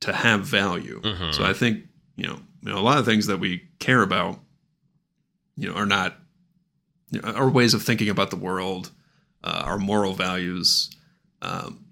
[0.00, 1.00] to have value.
[1.00, 1.32] Mm-hmm.
[1.32, 1.84] So I think
[2.16, 4.40] you know, you know a lot of things that we care about,
[5.56, 6.16] you know, are not
[7.10, 8.90] you know, our ways of thinking about the world,
[9.42, 10.90] uh, our moral values.
[11.42, 11.83] Um,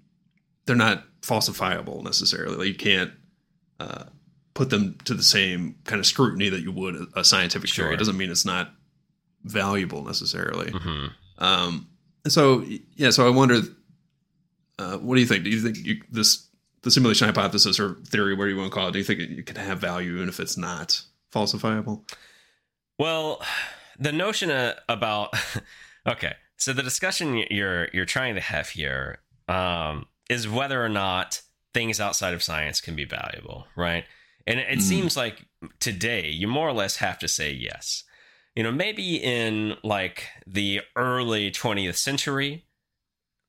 [0.65, 2.55] they're not falsifiable necessarily.
[2.55, 3.11] Like you can't
[3.79, 4.05] uh,
[4.53, 7.85] put them to the same kind of scrutiny that you would a scientific sure.
[7.85, 7.95] theory.
[7.95, 8.71] It doesn't mean it's not
[9.43, 10.71] valuable necessarily.
[10.71, 11.43] Mm-hmm.
[11.43, 11.87] Um,
[12.27, 13.61] so yeah, so I wonder,
[14.79, 15.43] uh, what do you think?
[15.43, 16.47] Do you think you, this
[16.83, 19.45] the simulation hypothesis or theory, where you want to call it, do you think it,
[19.45, 21.01] can have value even if it's not
[21.33, 22.01] falsifiable?
[22.99, 23.41] Well,
[23.97, 25.33] the notion uh, about
[26.07, 31.41] okay, so the discussion you're you're trying to have here um, is whether or not
[31.73, 34.05] things outside of science can be valuable, right?
[34.45, 34.81] And it, mm.
[34.81, 35.45] seems like
[35.79, 38.03] today you more or less have to say yes.
[38.55, 42.65] You know, maybe in like the early 20th century,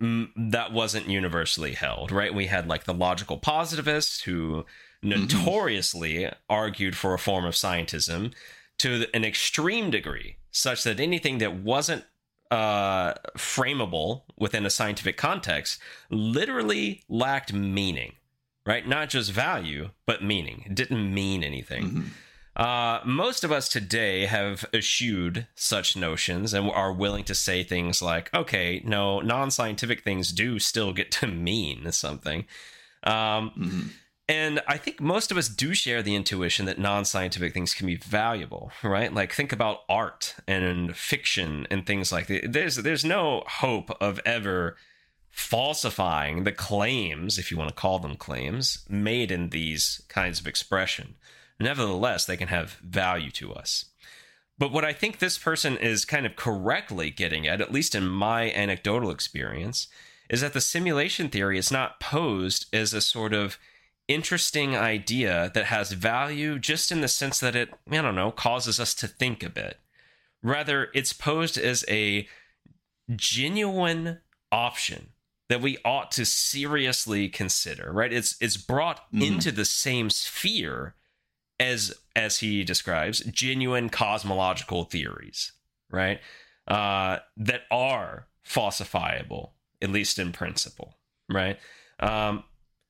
[0.00, 2.34] that wasn't universally held, right?
[2.34, 4.64] We had like the logical positivists who
[5.02, 5.08] mm-hmm.
[5.08, 6.34] notoriously mm-hmm.
[6.48, 8.32] argued for a form of scientism
[8.78, 12.04] to an extreme degree, such that anything that wasn't
[12.50, 15.80] uh, frameable within a scientific context
[16.10, 18.12] literally lacked meaning,
[18.66, 18.86] right?
[18.86, 20.64] Not just value, but meaning.
[20.66, 21.90] It didn't mean anything.
[21.90, 22.06] Mhm.
[22.56, 28.00] Uh, most of us today have eschewed such notions and are willing to say things
[28.00, 32.46] like, okay, no, non scientific things do still get to mean something.
[33.02, 33.90] Um, Mhm.
[34.28, 37.86] And I think most of us do share the intuition that non scientific things can
[37.86, 39.12] be valuable, right?
[39.12, 42.52] Like think about art and fiction and things like that.
[42.52, 44.76] There's there's no hope of ever
[45.30, 50.46] falsifying the claims, if you want to call them claims, made in these kinds of
[50.46, 51.16] expression.
[51.60, 53.86] Nevertheless, they can have value to us.
[54.56, 58.06] But what I think this person is kind of correctly getting at, at least in
[58.08, 59.88] my anecdotal experience,
[60.30, 63.58] is that the simulation theory is not posed as a sort of
[64.08, 68.78] interesting idea that has value just in the sense that it, I don't know, causes
[68.78, 69.78] us to think a bit.
[70.42, 72.28] Rather, it's posed as a
[73.16, 74.20] genuine
[74.52, 75.10] option
[75.48, 78.12] that we ought to seriously consider, right?
[78.12, 79.26] It's it's brought Mhm.
[79.26, 80.94] into the same sphere
[81.60, 85.52] as as he describes genuine cosmological theories,
[85.90, 86.20] right?
[86.66, 89.50] Uh, that are falsifiable,
[89.82, 91.58] at least in principle, right?
[92.00, 92.44] Um,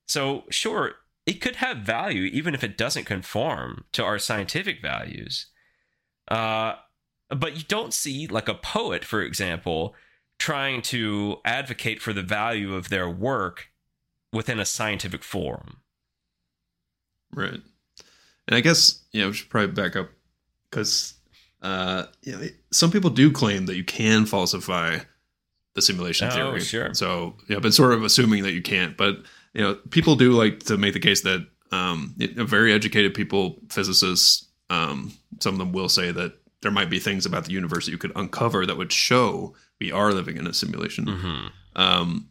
[0.07, 0.95] so sure,
[1.25, 5.47] it could have value even if it doesn't conform to our scientific values.
[6.27, 6.75] Uh,
[7.29, 9.95] but you don't see like a poet, for example,
[10.37, 13.69] trying to advocate for the value of their work
[14.31, 15.77] within a scientific forum.
[17.33, 17.61] Right.
[18.47, 20.09] And I guess, you know, we should probably back up
[20.69, 21.15] because,
[21.61, 24.99] uh, you know, some people do claim that you can falsify
[25.73, 26.59] the simulation Oh, theory.
[26.61, 26.93] sure.
[26.93, 28.95] So, yeah, but sort of assuming that you can't.
[28.95, 29.17] But,
[29.55, 33.57] you know, people do like to make the case that um, know, very educated people,
[33.69, 37.85] physicists, um, some of them will say that there might be things about the universe
[37.85, 41.05] that you could uncover that would show we are living in a simulation.
[41.05, 41.47] Mm-hmm.
[41.75, 42.29] Um,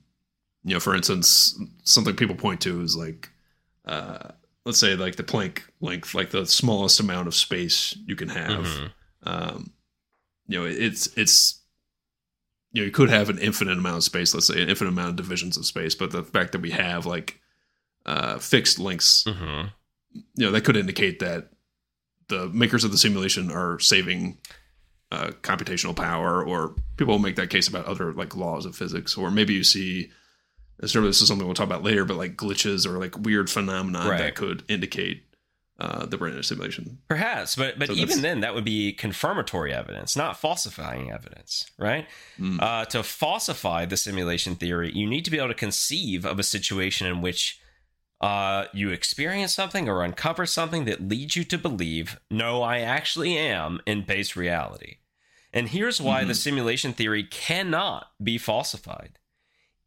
[0.64, 3.30] you know, for instance, something people point to is like,
[3.84, 4.30] uh,
[4.64, 8.64] let's say like the Planck length, like the smallest amount of space you can have.
[8.64, 8.90] Mhm.
[9.24, 9.72] Um,
[10.46, 11.60] you know, it's it's
[12.74, 14.34] you know you could have an infinite amount of space.
[14.34, 17.06] Let's say an infinite amount of divisions of space, but the fact that we have
[17.06, 17.40] like
[18.04, 19.68] uh, fixed lengths, Mm-hmm.
[20.12, 21.48] you know, that could indicate that
[22.28, 24.36] the makers of the simulation are saving
[25.12, 29.16] uh, computational power, or people will make that case about other like laws of physics,
[29.16, 30.10] or maybe you see.
[30.84, 33.48] Sort of this is something we'll talk about later, but like glitches or like weird
[33.48, 34.18] phenomena Right.
[34.18, 35.22] that could indicate
[35.80, 36.98] uh, in a simulation.
[37.08, 42.06] Perhaps, but but So even then, that would be confirmatory evidence, not falsifying evidence, right?
[42.38, 42.62] Mm.
[42.62, 46.44] Uh, to falsify the simulation theory, you need to be able to conceive of a
[46.44, 47.60] situation in which
[48.20, 53.36] uh, you experience something or uncover something that leads you to believe, no, I actually
[53.36, 54.98] am in base reality.
[55.52, 56.36] And here's why the Mhm.
[56.36, 59.18] simulation theory cannot be falsified.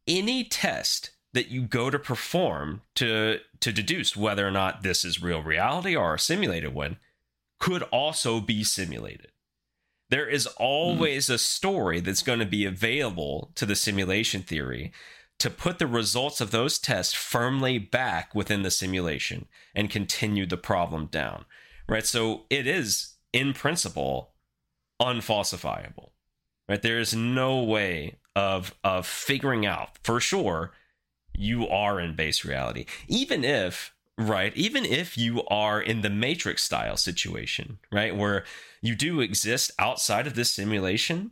[0.06, 5.22] Any test that you go to perform to to deduce whether or not this is
[5.22, 6.98] real reality or a simulated one
[7.58, 9.32] could also be simulated.
[10.10, 14.92] There is always a story that's going to be available to the simulation theory
[15.38, 20.56] to put the results of those tests firmly back within the simulation and continue the
[20.56, 21.44] problem down.
[21.88, 22.06] Right?
[22.06, 24.32] So it is in principle
[25.00, 26.10] unfalsifiable.
[26.68, 26.82] Right?
[26.82, 30.72] There is no way of of figuring out for sure
[31.38, 32.86] you are in base reality.
[33.06, 38.44] Even if right, even if you are in the matrix style situation, right, where
[38.82, 41.30] you do exist outside of this simulation,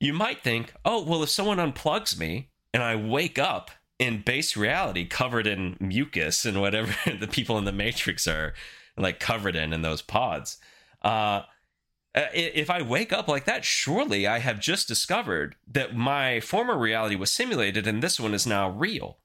[0.00, 4.56] you might think, "Oh, well if someone unplugs me and I wake up in base
[4.56, 8.54] reality covered in mucus and whatever the people in the matrix are
[8.96, 10.58] like covered in in those pods,
[11.02, 11.42] uh
[12.14, 16.76] uh, if I wake up like that, surely I have just discovered that my former
[16.76, 19.18] reality was simulated and this one is now real.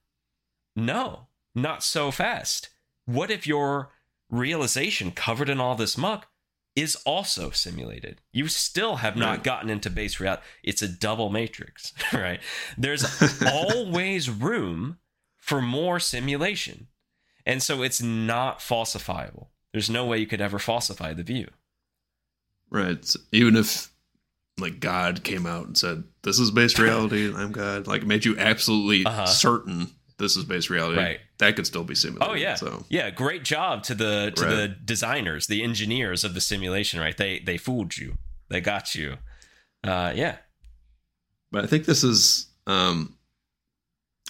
[0.76, 2.70] No, not so fast.
[3.06, 3.90] What if your
[4.30, 6.28] realization covered in all this muck
[6.76, 8.20] is also simulated?
[8.32, 10.42] You still have not gotten into base reality.
[10.62, 12.40] It's a double matrix, right?
[12.76, 13.04] There's
[13.46, 14.98] always room
[15.38, 16.88] for more simulation.
[17.46, 19.48] And so it's not falsifiable.
[19.72, 21.48] There's no way you could ever falsify the view.
[22.74, 23.04] Right.
[23.04, 23.90] So even if
[24.58, 28.24] like God came out and said, This is base reality and I'm God, like made
[28.24, 29.26] you absolutely Uh-huh.
[29.26, 31.20] certain this is base reality, Right.
[31.38, 32.28] that could still be simulated.
[32.30, 33.10] Oh yeah, So yeah.
[33.10, 37.00] Great job to the to the designers, the engineers of the simulation.
[37.00, 37.16] Right?
[37.16, 38.16] They they fooled you.
[38.48, 39.16] They got you.
[39.82, 40.36] Uh, yeah.
[41.52, 43.16] but I think this is um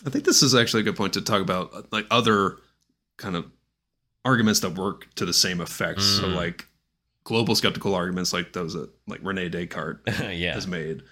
[0.07, 2.57] I think this is actually a good point to talk about like other
[3.17, 3.47] kind of
[4.25, 6.05] arguments that work to the same effects.
[6.05, 6.35] So Mm.
[6.35, 6.67] like
[7.25, 10.01] global skeptical arguments like those that like Rene Descartes
[10.33, 10.55] yeah.
[10.55, 11.03] has made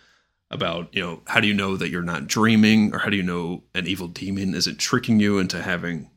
[0.51, 3.23] about you know how do you know that you're not dreaming or how do you
[3.23, 6.11] know an evil demon isn't tricking you into having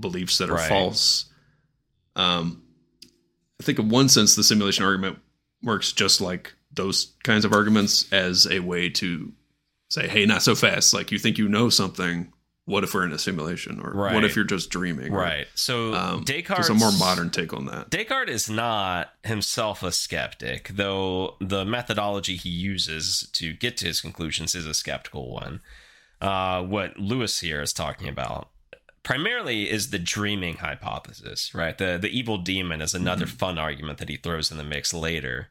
[0.00, 0.68] beliefs that are Right.
[0.68, 1.26] false
[2.16, 2.62] um
[3.60, 5.18] i think in one sense the simulation argument
[5.62, 9.32] works just like those kinds of arguments as a way to
[9.90, 12.32] say hey not so fast like you think you know something
[12.68, 14.14] what if we're in a simulation or Right.
[14.14, 15.46] what if you're just dreaming or, Right.
[15.54, 20.68] So um, Descartes a more modern take on that Descartes is not himself a skeptic,
[20.68, 25.60] though the methodology he uses to get to his conclusions is a skeptical one.
[26.20, 28.50] Uh, what Louis here is talking about
[29.02, 31.78] primarily is the dreaming hypothesis, right?
[31.78, 35.48] The the evil demon is another fun argument that he throws in the mix later.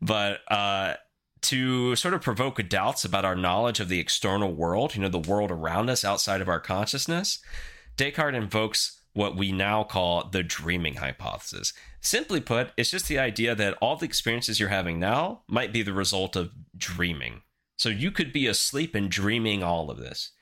[0.00, 0.94] But uh,
[1.42, 5.18] to sort of provoke doubts about our knowledge of the external world, you know, the
[5.18, 7.38] world around us outside of our consciousness,
[7.96, 11.72] Descartes invokes what we now call the dreaming hypothesis.
[12.00, 15.82] Simply put, it's just the idea that all the experiences you're having now might be
[15.82, 17.42] the result of dreaming.
[17.76, 20.32] So you could be asleep and dreaming all of this.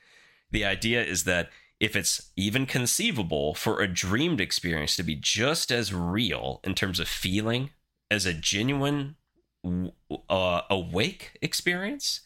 [0.51, 5.71] The idea is that if it's even conceivable for a dreamed experience to be just
[5.71, 7.69] as real in terms of feeling
[8.11, 9.15] as a genuine
[9.63, 12.21] uh, awake experience,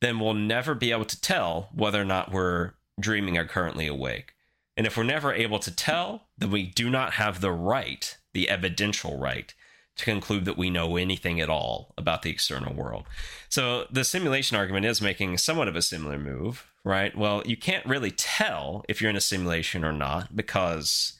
[0.00, 4.34] then we'll never be able to tell whether or not we're dreaming or currently awake.
[4.76, 8.48] And if we're never able to tell, then we do not have the right, the
[8.48, 9.52] evidential right,
[9.96, 13.04] to conclude that we know anything at all about the external world.
[13.48, 17.16] So the simulation argument is making somewhat of a similar move, right?
[17.16, 21.18] Well, you can't really tell if you're in a simulation or not because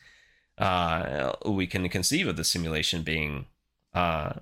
[0.57, 3.47] uh, we can conceive of the simulation being
[3.93, 4.35] uh,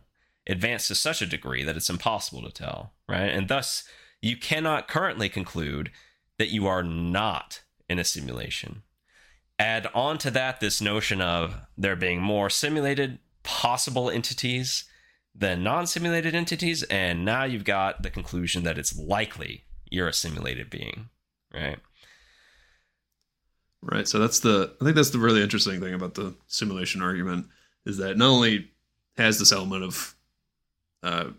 [0.49, 3.31] advanced to such a degree that it's impossible to tell, right?
[3.31, 3.85] And thus,
[4.21, 5.91] you cannot currently conclude
[6.39, 8.83] that you are not in a simulation.
[9.59, 14.85] Add on to that this notion of there being more simulated possible entities
[15.35, 20.13] than non simulated entities, and now you've got the conclusion that it's likely you're a
[20.13, 21.09] simulated being,
[21.53, 21.79] right?
[23.81, 24.09] Right.
[24.09, 27.47] So that's the I think that's the really interesting thing about the simulation argument
[27.87, 28.71] is that not only
[29.17, 30.15] has this element of
[31.03, 31.31] uh,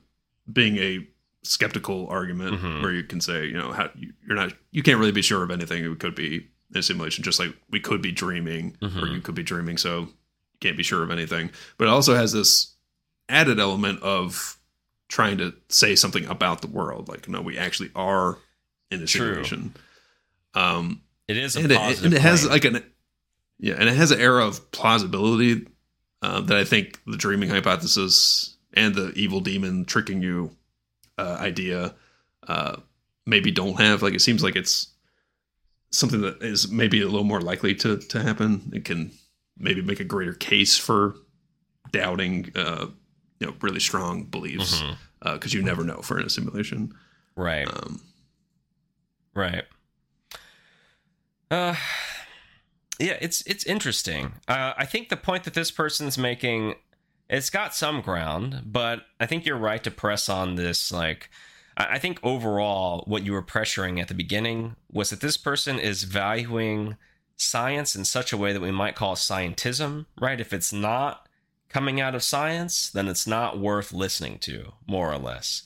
[0.52, 1.08] being a
[1.43, 2.82] skeptical argument Mhm.
[2.82, 5.41] where you can say, you know, how you- you're not you can't really be sure
[5.43, 5.84] of anything.
[5.89, 9.13] It could be a simulation, just like we could be dreaming or Mhm.
[9.15, 11.52] you could be dreaming, so you can't be sure of anything.
[11.78, 12.74] But it also has this
[13.30, 14.58] added element of
[15.08, 17.08] trying to say something about the world.
[17.08, 18.38] Like, no, we actually are
[18.91, 19.28] in a True.
[19.43, 19.76] simulation.
[20.54, 22.84] Um, It is a and it, and it has like an
[23.60, 25.67] yeah, and it has an era of plausibility
[26.22, 30.52] uh, that I think the dreaming hypothesis and the evil demon tricking you
[31.18, 31.94] uh, idea
[32.48, 32.78] uh,
[33.26, 34.02] maybe don't have.
[34.02, 34.88] Like it seems like it's
[35.92, 38.72] something that is maybe a little more likely to to happen.
[38.74, 39.12] It can
[39.58, 41.15] maybe make a greater case for
[41.92, 42.88] doubting, uh,
[43.39, 44.82] you know, really strong beliefs
[45.22, 46.94] because you never know for in a simulation.
[47.36, 47.68] right.
[47.68, 48.02] Um,
[49.36, 49.63] Right.
[51.52, 51.76] Uh
[53.00, 54.34] yeah, it's it's interesting.
[54.48, 56.76] Uh, I think the point that this person's making
[57.30, 61.30] it's got some ground, but I think you're right to press on this like
[61.78, 66.04] I think overall what you were pressuring at the beginning was that this person is
[66.04, 66.98] valuing
[67.38, 70.42] science in such a way that we might call scientism, right?
[70.42, 71.30] If it's not
[71.70, 75.63] coming out of science, then it's not worth listening to, more or less.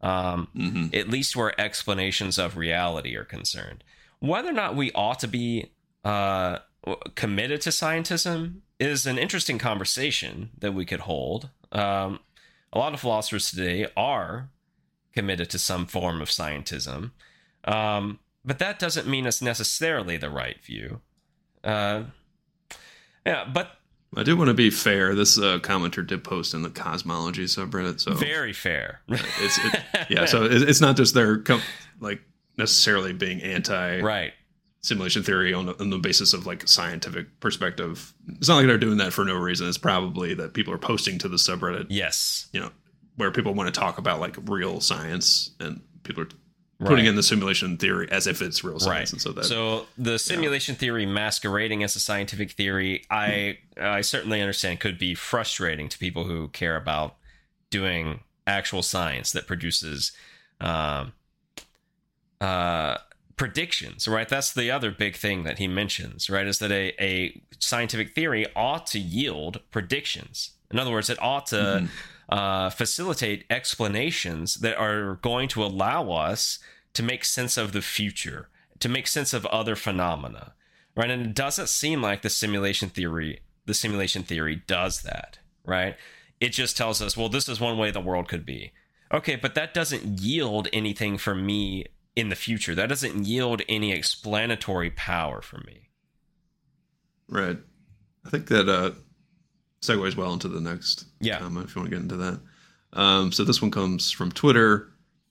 [0.00, 0.96] Um, mhm.
[0.96, 3.84] at least where explanations of reality are concerned.
[4.20, 5.72] Whether or not we ought to be
[6.06, 6.60] uh,
[7.14, 11.50] committed to scientism is an interesting conversation that we could hold.
[11.72, 12.20] Um,
[12.72, 14.48] a lot of philosophers today are
[15.14, 17.10] committed to some form of scientism,
[17.64, 21.00] um, but that doesn't mean it's necessarily the right view.
[21.62, 22.04] Uh,
[23.26, 23.76] yeah, but
[24.16, 25.14] I do want to be fair.
[25.14, 29.02] This uh, commenter did post in the cosmology subreddit, so very fair.
[29.08, 30.24] it's it, yeah.
[30.24, 31.62] So it, it's not just they're com-
[32.00, 32.20] like
[32.56, 34.32] necessarily being anti right.
[34.82, 38.14] Simulation theory on the, on the basis of like scientific perspective.
[38.28, 39.68] It's not like they're doing that for no reason.
[39.68, 42.48] It's probably that people are posting to the subreddit, Yes.
[42.52, 42.70] you know,
[43.16, 46.28] where people want to talk about like real science, and people are
[46.78, 47.06] putting Right.
[47.08, 50.74] in the simulation theory as if it's real science, and so that so the simulation
[50.76, 56.24] theory masquerading as a scientific theory, I I certainly understand could be frustrating to people
[56.24, 57.16] who care about
[57.68, 60.12] doing actual science that produces
[60.62, 61.12] um,
[62.40, 62.96] uh,
[63.40, 64.06] predictions.
[64.06, 66.28] Right, that's the other big thing that he mentions.
[66.28, 70.50] Right, is that a a scientific theory ought to yield predictions.
[70.70, 71.88] In other words, it ought to
[72.28, 76.58] uh, facilitate explanations that are going to allow us
[76.92, 80.52] to make sense of the future, to make sense of other phenomena,
[80.94, 81.10] right?
[81.10, 85.96] And it doesn't seem like the simulation theory, the simulation theory does that, right?
[86.40, 88.72] It just tells us, well, this is one way the world could be.
[89.12, 91.86] Okay, but that doesn't yield anything for me
[92.16, 92.74] in the future.
[92.74, 95.88] That doesn't yield any explanatory power for me.
[97.28, 97.58] Right.
[98.26, 98.90] I think that uh,
[99.82, 101.38] segues well into the next Yeah.
[101.38, 102.40] comment if you want to get into that.
[102.92, 104.88] Um, so this one comes from Twitter.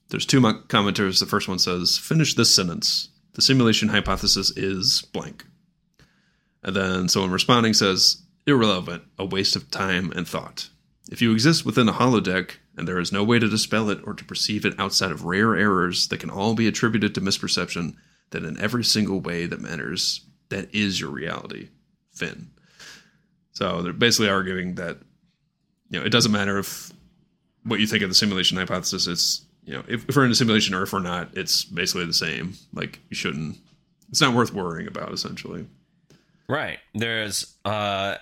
[0.10, 1.20] There's two commenters.
[1.20, 3.10] The first one says, "Finish this sentence.
[3.34, 5.46] The simulation hypothesis is blank."
[6.64, 9.04] And then someone responding says, "Irrelevant.
[9.20, 10.70] A waste of time and thought.
[11.12, 14.14] If you exist within a holodeck and there is no way to dispel it or
[14.14, 17.96] to perceive it outside of rare errors that can all be attributed to misperception,
[18.30, 21.68] that in every single way that matters, that is your reality."
[22.14, 22.50] Finn.
[23.52, 24.98] So they're basically arguing that
[25.90, 26.92] you know it doesn't matter if
[27.64, 30.36] what you think of the simulation hypothesis is you know if, if we're in a
[30.36, 32.54] simulation or if we're not, it's basically the same.
[32.74, 33.58] Like you shouldn't.
[34.10, 35.68] It's not worth worrying about essentially.
[36.48, 36.80] Right.
[36.96, 38.16] There's uh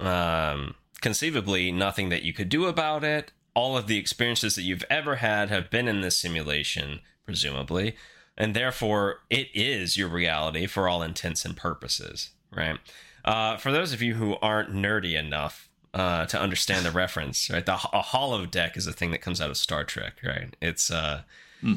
[0.00, 3.32] um conceivably nothing that you could do about it.
[3.54, 7.96] All of the experiences that you've ever had have been in this simulation, presumably,
[8.36, 12.78] and therefore it is your reality for all intents and purposes, right?
[13.24, 17.64] Uh, for those of you who aren't nerdy enough uh, to understand the reference, right?
[17.64, 20.54] The, a holodeck is a thing that comes out of Star Trek, right?
[20.60, 21.22] It's uh,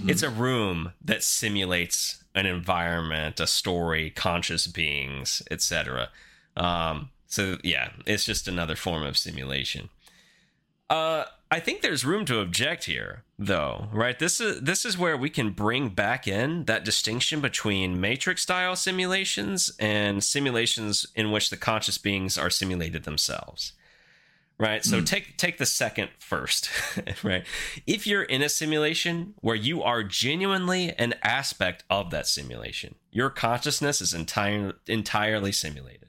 [0.10, 6.10] it's a room that simulates an environment, a story, conscious beings, etc.
[6.58, 9.90] Um, so yeah, it's just another form of simulation.
[10.90, 14.18] Uh, I think there's room to object here, though, right?
[14.18, 18.76] This is this is where we can bring back in that distinction between matrix style
[18.76, 23.74] simulations and simulations in which the conscious beings are simulated themselves.
[24.60, 24.84] Right?
[24.84, 26.72] So take take the second first,
[27.24, 27.46] right?
[27.86, 33.30] If you're in a simulation where you are genuinely an aspect of that simulation, your
[33.30, 36.07] consciousness is entire, entirely simulated.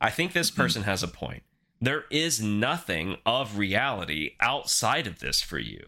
[0.00, 0.62] I think this mm-hmm.
[0.62, 1.42] person has a point.
[1.80, 5.86] There is nothing of reality outside of this for you.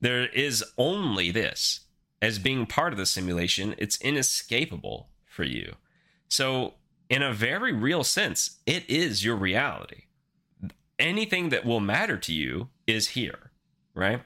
[0.00, 1.80] There is only this.
[2.20, 5.74] As being part of the simulation, it's inescapable for you.
[6.28, 6.74] So,
[7.08, 10.04] in a very real sense, it is your reality.
[10.98, 13.50] Anything that will matter to you is here,
[13.94, 14.22] right?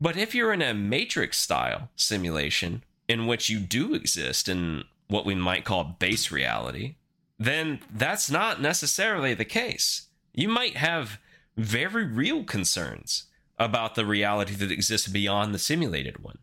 [0.00, 5.26] But if you're in a matrix style simulation in which you do exist in what
[5.26, 6.96] we might call base reality,
[7.40, 10.08] then that's not necessarily the case.
[10.34, 11.18] You might have
[11.56, 13.24] very real concerns
[13.58, 16.38] about the reality that exists beyond the simulated one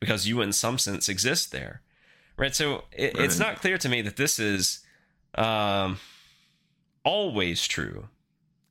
[0.00, 1.82] because you, in some sense, exist there.
[2.36, 2.54] Right.
[2.54, 4.80] So it, it's not clear to me that this is
[5.34, 5.98] um,
[7.04, 8.08] always true.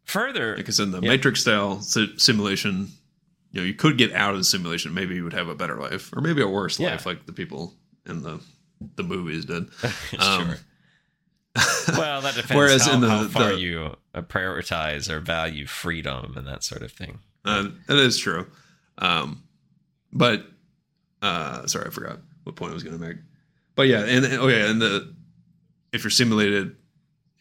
[0.06, 1.10] Further, Because in the Yeah.
[1.10, 2.90] matrix style simulation,
[3.52, 4.94] you know, you could get out of the simulation.
[4.94, 6.92] Maybe you would have a better life, or maybe a worse Yeah.
[6.92, 7.76] life, like the people
[8.06, 8.40] in the
[8.96, 9.70] the movies did.
[10.12, 10.22] sure.
[10.22, 10.56] Um,
[11.98, 15.66] well, that depends Whereas how, in the- how far the- you uh, prioritize or value
[15.66, 17.20] freedom and that sort of thing.
[17.46, 18.48] Uh, that is true.
[18.98, 19.44] Um,
[20.12, 20.46] but
[21.22, 23.18] uh, sorry, I forgot what point I was going to make.
[23.76, 25.14] But yeah, and and- oh yeah, and the
[25.94, 26.76] if you're simulated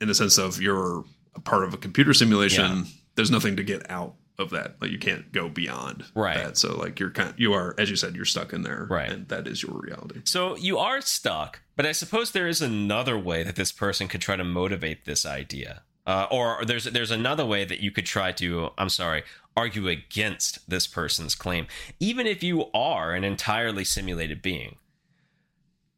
[0.00, 1.04] in the sense of you're
[1.34, 2.84] a part of a computer simulation, Yeah.
[3.16, 4.76] there's nothing to get out of that.
[4.80, 6.36] Like you can't go beyond Right.
[6.36, 6.56] that.
[6.58, 9.10] So like you're kind, you are as you said, you're stuck in there, Right.
[9.10, 10.20] And that is your reality.
[10.24, 14.20] So you are stuck, but I suppose there is another way that this person could
[14.20, 15.82] try to motivate this idea.
[16.06, 19.24] Uh, or there's there's another way that you could try to I'm sorry
[19.56, 21.66] argue against this person's claim,
[21.98, 24.76] even if you are an entirely simulated being.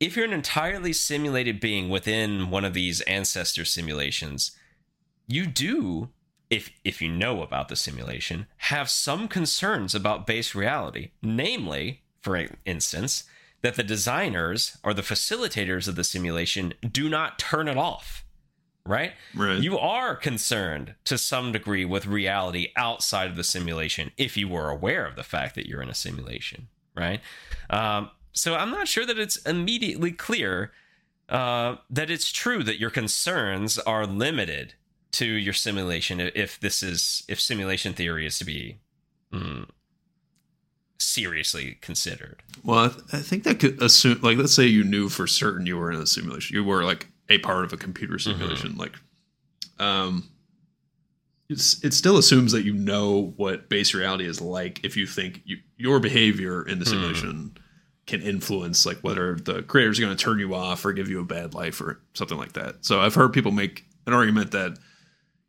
[0.01, 4.53] If you're an entirely simulated being within one of these ancestor simulations,
[5.27, 6.11] you do,
[6.51, 11.11] if if you know about the simulation, have some concerns about base reality.
[11.23, 13.25] Namely, for instance,
[13.63, 18.25] that the designers or the facilitators of the simulation do not turn it off.
[18.87, 19.13] Right?
[19.35, 19.61] Right.
[19.61, 24.71] You are concerned to some degree with reality outside of the simulation if you were
[24.71, 27.21] aware of the fact that you're in a simulation, right?
[27.69, 30.73] Um, so I'm not sure that it's immediately clear
[31.29, 34.73] uh, that it's true that your concerns are limited
[35.13, 38.79] to your simulation if this is if simulation theory is to be
[39.33, 39.67] mm,
[40.99, 42.43] seriously considered.
[42.65, 45.67] Well, I, th- I think that could assume, like, let's say you knew for certain
[45.67, 48.93] you were in a simulation, you were like a part of a computer simulation, like,
[49.79, 50.31] um,
[51.49, 55.41] it's, it still assumes that you know what base reality is like if you think
[55.45, 57.57] you, your behavior in the simulation
[58.07, 61.21] can influence like whether the creators are going to turn you off or give you
[61.21, 62.77] a bad life or something like that.
[62.85, 64.79] So I've heard people make an argument that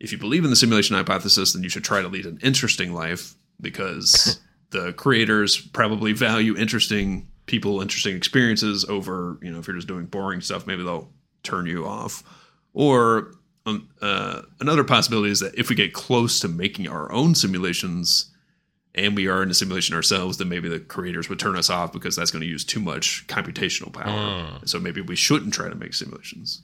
[0.00, 2.92] if you believe in the simulation hypothesis, then you should try to lead an interesting
[2.94, 4.40] life because
[4.70, 10.06] the creators probably value interesting people, interesting experiences over, you know, if you're just doing
[10.06, 11.10] boring stuff, maybe they'll
[11.42, 12.22] turn you off.
[12.72, 13.32] Or
[13.66, 18.30] um, uh, another possibility is that if we get close to making our own simulations
[18.94, 21.92] and we are in a simulation ourselves, then maybe the creators would turn us off
[21.92, 24.06] because that's going to use too much computational power.
[24.06, 24.68] Mm.
[24.68, 26.62] So maybe we shouldn't try to make simulations.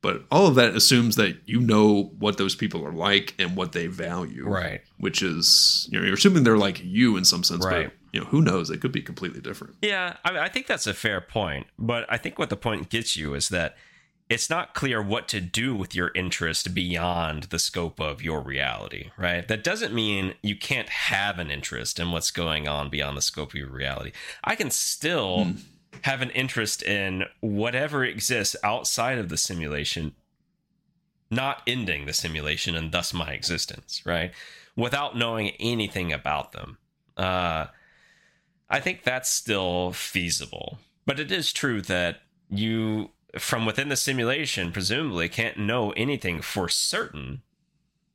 [0.00, 3.72] But all of that assumes that you know what those people are like and what
[3.72, 4.46] they value.
[4.46, 4.80] Right.
[4.98, 7.86] Which is, you know, you're assuming they're like you in some sense, Right.
[7.86, 8.68] but, you know, who knows?
[8.68, 9.74] They could be completely different.
[9.82, 11.66] Yeah, I, mean, I think that's a fair point.
[11.78, 13.76] But I think what the point gets you is that
[14.28, 19.10] it's not clear what to do with your interest beyond the scope of your reality,
[19.16, 19.48] right?
[19.48, 23.50] That doesn't mean you can't have an interest in what's going on beyond the scope
[23.50, 24.12] of your reality.
[24.44, 25.52] I can still hmm.
[26.02, 30.14] Have an interest in whatever exists outside of the simulation,
[31.30, 34.32] not ending the simulation and thus my existence, right?
[34.76, 36.78] Without knowing anything about them.
[37.16, 37.66] Uh,
[38.70, 40.78] I think that's still feasible.
[41.06, 46.68] But it is true that you, from within the simulation, presumably can't know anything for
[46.68, 47.42] certain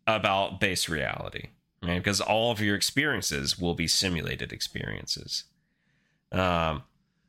[0.06, 1.50] about base reality,
[1.82, 1.98] right?
[1.98, 5.46] Because all of your experiences will be simulated experiences.
[6.32, 6.84] Um,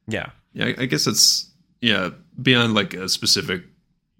[0.06, 0.30] yeah.
[0.52, 1.50] Yeah, I, I guess it's
[1.80, 3.64] yeah beyond like a specific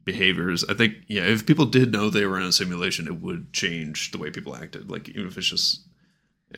[0.05, 0.65] behaviors.
[0.65, 4.11] I think yeah, if people did know they were in a simulation, it would change
[4.11, 4.91] the way people acted.
[4.91, 5.83] Like even if it's just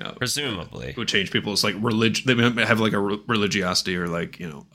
[0.01, 0.89] yeah, Presumably.
[0.89, 2.25] it would change people's like religion.
[2.27, 4.67] They might have like a re- religiosity or like you know,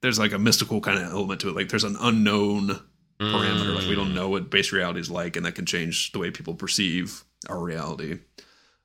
[0.00, 1.56] there's like a mystical kind of element to it.
[1.56, 2.80] Like there's an unknown
[3.20, 3.74] parameter.
[3.74, 6.30] Like we don't know what base reality is like, and that can change the way
[6.30, 8.18] people perceive our reality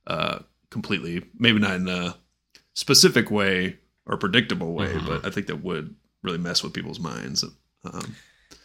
[0.08, 0.40] uh,
[0.70, 1.24] completely.
[1.38, 2.16] Maybe not in a
[2.74, 3.78] specific way
[4.10, 5.06] or predictable way, Mhm.
[5.06, 7.46] but I think that would really mess with people's minds.
[7.86, 8.16] Um,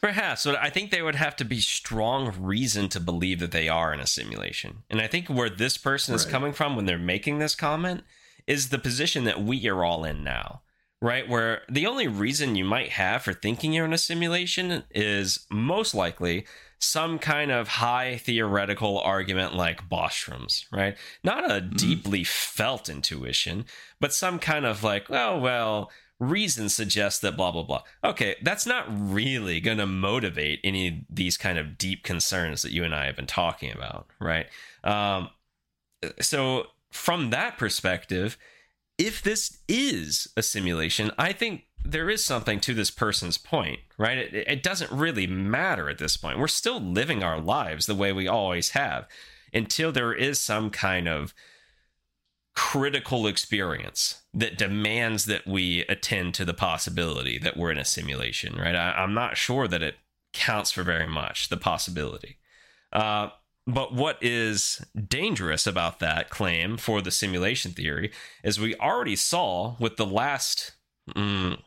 [0.01, 3.69] Perhaps, but I think there would have to be strong reason to believe that they
[3.69, 4.83] are in a simulation.
[4.91, 6.33] And I think where this person is Right.
[6.33, 8.03] coming from when they're making this comment
[8.47, 10.63] is the position that we are all in now,
[11.01, 11.27] right?
[11.29, 15.95] Where the only reason you might have for thinking you're in a simulation is most
[15.95, 16.47] likely
[16.85, 20.97] some kind of high theoretical argument like Bostrom's, right?
[21.23, 23.65] Not a deeply felt intuition,
[24.01, 27.83] but some kind of like, oh, well, reason suggests that blah, blah, blah.
[28.05, 32.73] Okay, that's not really going to motivate any of these kind of deep concerns that
[32.73, 34.47] you and I have been talking about, right?
[34.83, 35.31] Um,
[36.21, 38.37] so, from that perspective,
[38.99, 44.19] if this is a simulation, I think there is something to this person's point, right?
[44.19, 46.39] It, it doesn't really matter at this point.
[46.39, 49.07] We're still living our lives the way we always have
[49.53, 51.35] until there is some kind of
[52.55, 58.57] critical experience that demands that we attend to the possibility that we're in a simulation,
[58.57, 58.77] right?
[58.77, 59.97] I, I'm not sure that it
[60.33, 62.39] counts for very much, the possibility.
[62.93, 63.29] Uh,
[63.67, 68.13] but what is dangerous about that claim for the simulation theory
[68.43, 70.73] is we already saw with the last
[71.09, 71.59] mm,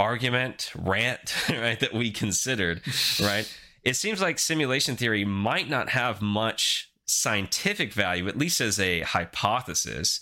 [0.00, 2.82] argument, rant, right, that we considered,
[3.22, 3.46] right?
[3.84, 9.00] It seems like simulation theory might not have much scientific value, at least as a
[9.00, 10.20] hypothesis.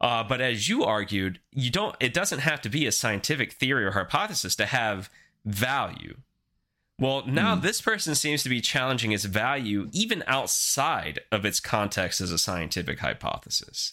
[0.00, 1.96] Uh, but as you argued, you don't.
[1.98, 5.10] It doesn't have to be a scientific theory or hypothesis to have
[5.44, 6.18] value.
[7.00, 12.20] Well, now this person seems to be challenging its value even outside of its context
[12.20, 13.92] as a scientific hypothesis,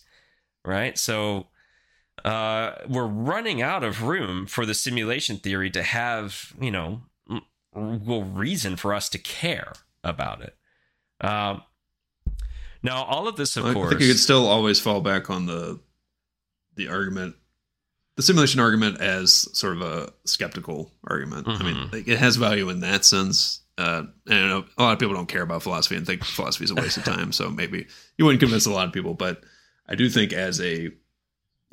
[0.64, 0.98] right?
[0.98, 1.48] So
[2.24, 7.02] uh, we're running out of room for the simulation theory to have, you know,
[7.74, 10.56] real reason for us to care about it.
[11.22, 11.62] Um,
[12.82, 15.30] now, all of this, of I course, I think you could still always fall back
[15.30, 15.80] on the
[16.76, 17.36] the argument,
[18.16, 21.48] the simulation argument, as sort of a skeptical argument.
[21.48, 21.94] I mean, Mhm.
[21.94, 23.62] like, it has value in that sense.
[23.78, 26.76] Uh, and a lot of people don't care about philosophy and think philosophy is a
[26.76, 27.32] waste of time.
[27.32, 27.88] So maybe
[28.18, 29.14] you wouldn't convince a lot of people.
[29.14, 29.42] But
[29.88, 30.92] I do think as a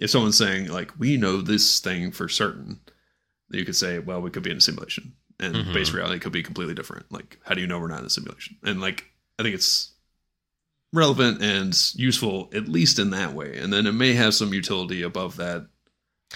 [0.03, 2.80] if someone's saying like we know this thing for certain,
[3.50, 5.72] you could say, well, we could be in a simulation, and Mhm.
[5.72, 7.11] base reality could be completely different.
[7.12, 8.57] Like, how do you know we're not in a simulation?
[8.62, 9.92] And like, I think it's
[10.92, 15.03] relevant and useful at least in that way, and then it may have some utility
[15.03, 15.68] above that.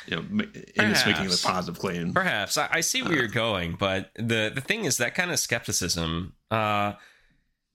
[0.07, 0.25] You know,
[0.77, 2.13] its making the positive claim.
[2.13, 3.17] Perhaps I, I see where Uh.
[3.17, 6.93] you're going, but the the thing is that kind of skepticism uh,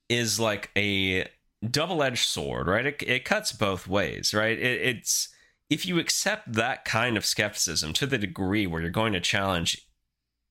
[0.07, 1.27] is like a
[1.67, 2.85] double edged sword, right?
[2.85, 4.57] It, it cuts both ways, right?
[4.57, 5.29] It, it's
[5.71, 9.87] if you accept that kind of skepticism to the degree where you're going to challenge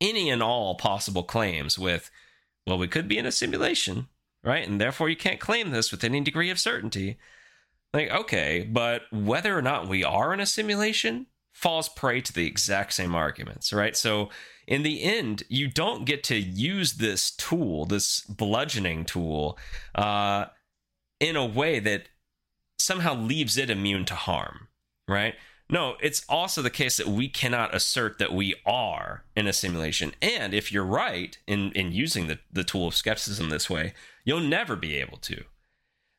[0.00, 2.10] any and all possible claims with,
[2.66, 4.08] well, we could be in a simulation,
[4.42, 4.66] right?
[4.66, 7.18] And therefore you can't claim this with any degree of certainty.
[7.92, 12.46] Like, okay, but whether or not we are in a simulation falls prey to the
[12.46, 13.96] exact same arguments, right?
[13.96, 14.30] So,
[14.66, 19.58] in the end, you don't get to use this tool, this bludgeoning tool,
[19.96, 20.46] uh,
[21.18, 22.04] in a way that
[22.78, 24.68] somehow leaves it immune to harm,
[25.10, 25.34] right?
[25.68, 30.12] No, it's also the case that we cannot assert that we are in a simulation.
[30.20, 33.92] And if you're right in, in using the, the tool of skepticism this way,
[34.24, 35.44] you'll never be able to.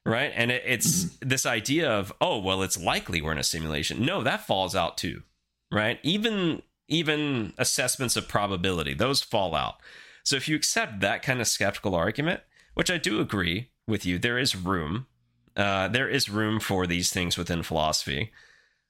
[0.06, 0.32] Right.
[0.34, 1.30] And it, it's mm-hmm.
[1.30, 4.06] this idea of, oh, well, it's likely we're in a simulation.
[4.06, 5.24] No, that falls out too.
[5.72, 6.00] Right.
[6.02, 9.76] Even even assessments of probability, those fall out.
[10.24, 12.42] So if you accept that kind of skeptical argument,
[12.74, 15.08] which I do agree with you, there is room.
[15.56, 18.32] Uh, there is room for these things within philosophy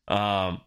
[0.07, 0.61] um,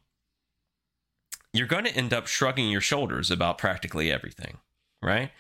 [1.53, 4.59] you're going to end up shrugging your shoulders about practically everything,
[5.03, 5.31] right?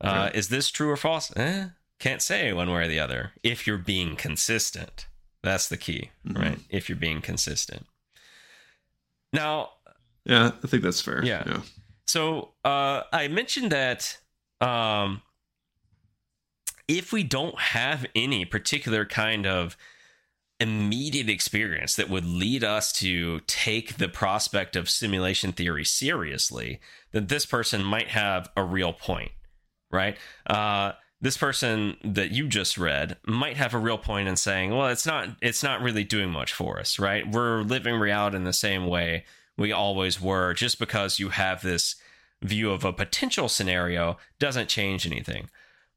[0.00, 1.34] Uh, Is this true or false?
[1.36, 1.66] Eh,
[1.98, 3.32] can't say one way or the other.
[3.42, 5.06] If you're being consistent,
[5.42, 6.40] that's the key, mm-hmm.
[6.40, 6.58] right?
[6.70, 7.86] If you're being consistent.
[9.32, 9.70] Now,
[10.24, 11.24] yeah, I think that's fair.
[11.24, 11.42] Yeah.
[11.46, 11.60] yeah.
[12.06, 14.18] So uh, I mentioned that
[14.60, 15.22] um,
[16.86, 19.76] if we don't have any particular kind of
[20.60, 26.80] immediate experience that would lead us to take the prospect of simulation theory seriously,
[27.12, 29.30] then this person might have a real point,
[29.90, 30.16] right?
[30.46, 34.88] Uh, this person that you just read might have a real point in saying, well,
[34.88, 37.30] it's not it's not really doing much for us, right?
[37.30, 39.24] We're living reality in the same way
[39.56, 40.54] we always were.
[40.54, 41.96] Just because you have this
[42.42, 45.50] view of a potential scenario doesn't change anything.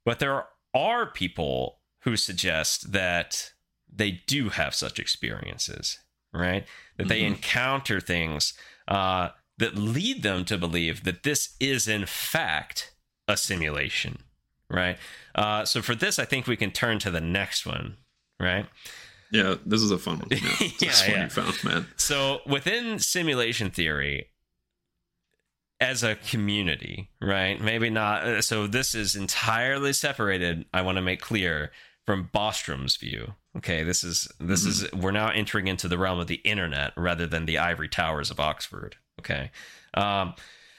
[0.03, 3.51] But there are people who suggest that
[3.91, 5.99] they do have such experiences,
[6.33, 6.65] right?
[6.97, 7.35] That they mm-hmm.
[7.35, 8.53] encounter things
[8.87, 12.93] uh, that lead them to believe that this is, in fact,
[13.27, 14.19] a simulation,
[14.69, 14.97] right?
[15.35, 17.97] Uh, so for this, I think we can turn to the next one,
[18.39, 18.65] right?
[19.31, 20.29] Yeah, this is a fun one.
[20.31, 21.27] Yeah, yeah, yeah.
[21.29, 21.87] found, man.
[21.95, 24.27] So within simulation theory,
[25.81, 27.59] as a community, right?
[27.59, 28.23] Maybe not.
[28.23, 30.65] Uh, so this is entirely separated.
[30.71, 31.71] I want to make clear
[32.05, 33.33] from Bostrom's view.
[33.58, 34.97] Okay, this is this mm-hmm.
[34.97, 38.32] is we're now entering into the realm of the internet rather than the ivory towers
[38.32, 38.95] of Oxford.
[39.20, 39.52] Okay.
[39.93, 40.34] Um,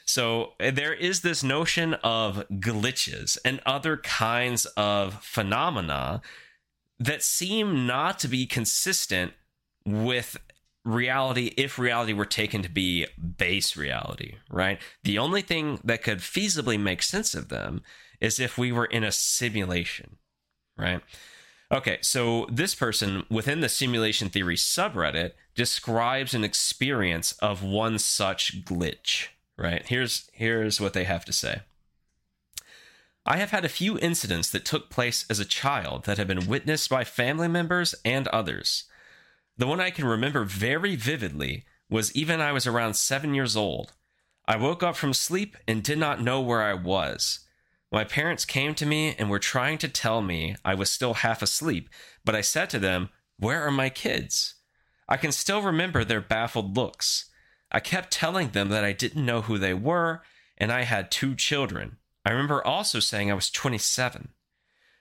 [0.06, 6.22] so eh, there is this notion of glitches and other kinds of phenomena
[6.98, 9.32] that seem not to be consistent
[9.84, 10.36] with
[10.84, 13.06] reality if reality were taken to be
[13.36, 14.80] base reality, right?
[15.04, 17.82] The only thing that could feasibly make sense of them
[18.20, 20.18] is if we were in a simulation
[20.76, 21.00] right?
[21.72, 28.62] Okay, so this person within the simulation theory subreddit describes an experience of one such
[28.62, 29.82] glitch, right?
[29.86, 31.62] Here's here's what they have to say.
[33.24, 36.46] I have had a few incidents that took place as a child that have been
[36.46, 38.84] witnessed by family members and others.
[39.56, 43.92] The one I can remember very vividly was even I was around 7 years old.
[44.46, 47.40] I woke up from sleep and did not know where I was.
[47.92, 51.42] My parents came to me and were trying to tell me I was still half
[51.42, 51.90] asleep,
[52.24, 54.54] but I said to them, Where are my kids?
[55.08, 57.26] I can still remember their baffled looks.
[57.70, 60.22] I kept telling them that I didn't know who they were
[60.56, 61.98] and I had two children.
[62.24, 64.30] I remember also saying I was 27.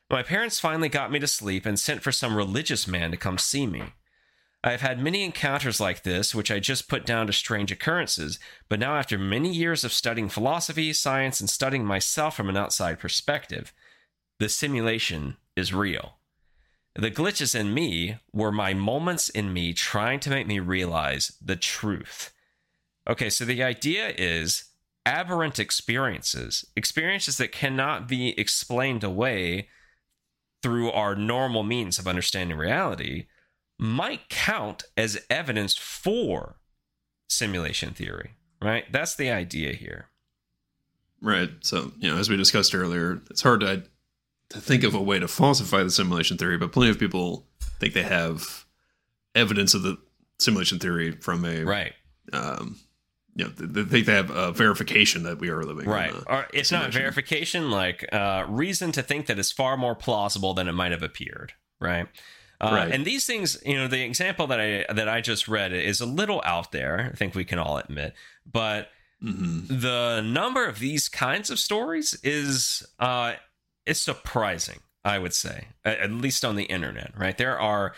[0.09, 3.37] My parents finally got me to sleep and sent for some religious man to come
[3.37, 3.83] see me.
[4.63, 8.37] I have had many encounters like this, which I just put down to strange occurrences,
[8.69, 12.99] but now, after many years of studying philosophy, science, and studying myself from an outside
[12.99, 13.73] perspective,
[14.39, 16.17] the simulation is real.
[16.93, 21.55] The glitches in me were my moments in me trying to make me realize the
[21.55, 22.31] truth.
[23.09, 24.65] Okay, so the idea is
[25.05, 29.69] aberrant experiences, experiences that cannot be explained away
[30.61, 33.25] through our normal means of understanding reality
[33.81, 36.57] might count as evidence for
[37.27, 38.85] simulation theory, right?
[38.91, 40.09] That's the idea here.
[41.19, 41.49] Right.
[41.61, 43.83] So, you know, as we discussed earlier, it's hard to
[44.49, 47.47] to think of a way to falsify the simulation theory, but plenty of people
[47.79, 48.65] think they have
[49.33, 49.97] evidence of the
[50.39, 51.93] simulation theory from a right.
[52.31, 52.77] Um,
[53.33, 55.89] you know, they think they have a verification that we are living.
[55.89, 56.13] Right.
[56.27, 60.67] Or it's not verification, like uh, reason to think that it's far more plausible than
[60.67, 61.53] it might have appeared.
[61.79, 62.07] Right.
[62.61, 62.91] Uh, right.
[62.91, 66.05] And these things, you know, the example that I that I just read is a
[66.05, 67.09] little out there.
[67.11, 68.13] I think we can all admit,
[68.49, 68.89] but
[69.21, 69.79] mm-hmm.
[69.79, 73.33] the number of these kinds of stories is uh,
[73.87, 74.79] is surprising.
[75.03, 77.13] I would say, at least on the internet.
[77.17, 77.95] Right, there are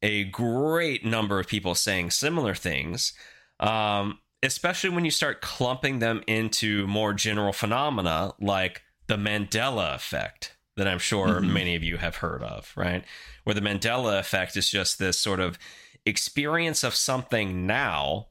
[0.00, 3.12] a great number of people saying similar things.
[3.60, 10.56] Um, especially when you start clumping them into more general phenomena like the Mandela effect
[10.80, 11.52] that I'm sure mm-hmm.
[11.52, 13.04] many of you have heard of, right?
[13.44, 15.58] Where the Mandela effect is just this sort of
[16.06, 18.28] experience of something now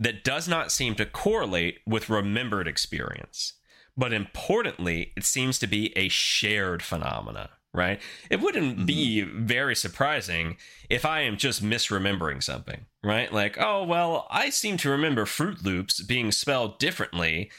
[0.00, 3.52] that does not seem to correlate with remembered experience.
[3.94, 8.00] But importantly, it seems to be a shared phenomena, right?
[8.30, 8.86] It wouldn't mm-hmm.
[8.86, 10.56] be very surprising
[10.88, 13.30] if I am just misremembering something, right?
[13.30, 17.50] Like, oh, well, I seem to remember Froot Loops being spelled differently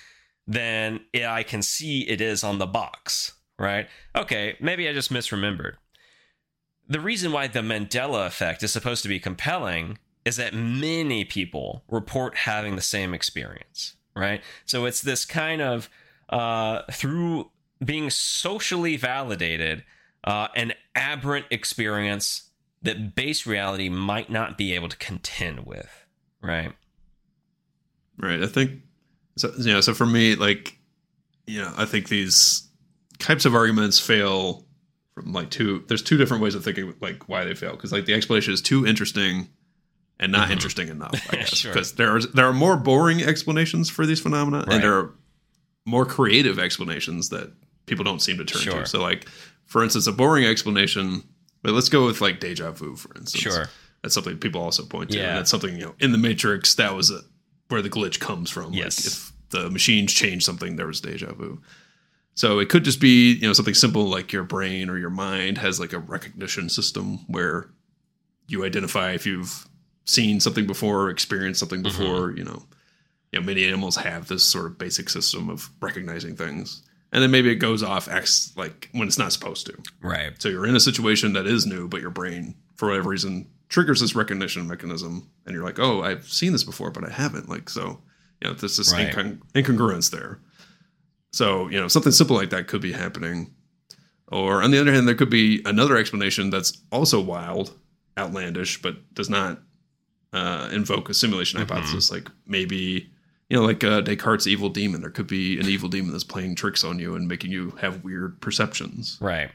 [0.47, 3.88] than I can see it is on the box, right?
[4.16, 5.74] Okay, maybe I just misremembered.
[6.88, 11.84] The reason why the Mandela effect is supposed to be compelling is that many people
[11.89, 14.41] report having the same experience, right?
[14.66, 15.89] So it's this kind of
[16.30, 17.51] uh, through
[17.84, 19.84] being socially validated,
[20.24, 22.49] uh, an aberrant experience
[22.82, 26.05] that base reality might not be able to contend with,
[26.41, 26.74] right?
[28.18, 28.41] Right.
[28.41, 28.82] I think
[29.36, 29.51] so.
[29.58, 30.78] You know, so for me, like,
[31.45, 32.66] you know, I think these
[33.20, 34.65] types of arguments fail
[35.13, 35.84] from like two.
[35.88, 38.61] There's two different ways of thinking like why they fail because like the explanation is
[38.61, 39.49] too interesting
[40.20, 40.53] and not mm-hmm.
[40.53, 41.13] interesting enough.
[41.32, 41.95] I guess because sure.
[41.97, 44.74] there are there are more boring explanations for these phenomena, right.
[44.74, 45.13] and there are
[45.86, 47.51] more creative explanations that
[47.86, 48.80] people don't seem to turn sure.
[48.80, 48.86] to.
[48.86, 49.28] So, like
[49.65, 51.24] for instance, a boring explanation.
[51.63, 53.41] But let's go with like deja vu, for instance.
[53.41, 53.70] Sure,
[54.01, 55.18] that's something people also point to.
[55.18, 57.22] Yeah, and that's something you know in the Matrix that was a,
[57.70, 58.74] where the glitch comes from.
[58.74, 61.61] Yes, like if the machines changed something, there was deja vu.
[62.38, 65.57] So it could just be you know something simple like your brain or your mind
[65.57, 67.71] has like a recognition system where
[68.47, 69.67] you identify if you've
[70.05, 71.97] seen something before, experienced something mm-hmm.
[71.97, 72.27] before.
[72.27, 72.38] Mm-hmm.
[72.38, 72.63] You know,
[73.31, 77.31] you know, many animals have this sort of basic system of recognizing things, and then
[77.31, 79.77] maybe it goes off X like when it's not supposed to.
[80.03, 80.39] Right.
[80.39, 83.99] So you're in a situation that is new, but your brain, for whatever reason, triggers
[83.99, 87.67] this recognition mechanism, and you're like, "Oh, I've seen this before, but I haven't." Like,
[87.67, 87.99] so
[88.41, 89.11] you know, there's this right.
[89.11, 90.39] incong- incongruence there.
[91.34, 93.53] So you know, something simple like that could be happening.
[94.30, 97.71] Or on the other hand, there could be another explanation that's also wild,
[98.17, 99.61] outlandish, but does not
[100.34, 101.73] uh, invoke a simulation mm-hmm.
[101.73, 102.11] hypothesis.
[102.11, 103.09] Like maybe
[103.49, 105.01] you know, like uh, Descartes' evil demon.
[105.01, 108.03] There could be an evil demon that's playing tricks on you and making you have
[108.03, 109.17] weird perceptions.
[109.21, 109.51] Right.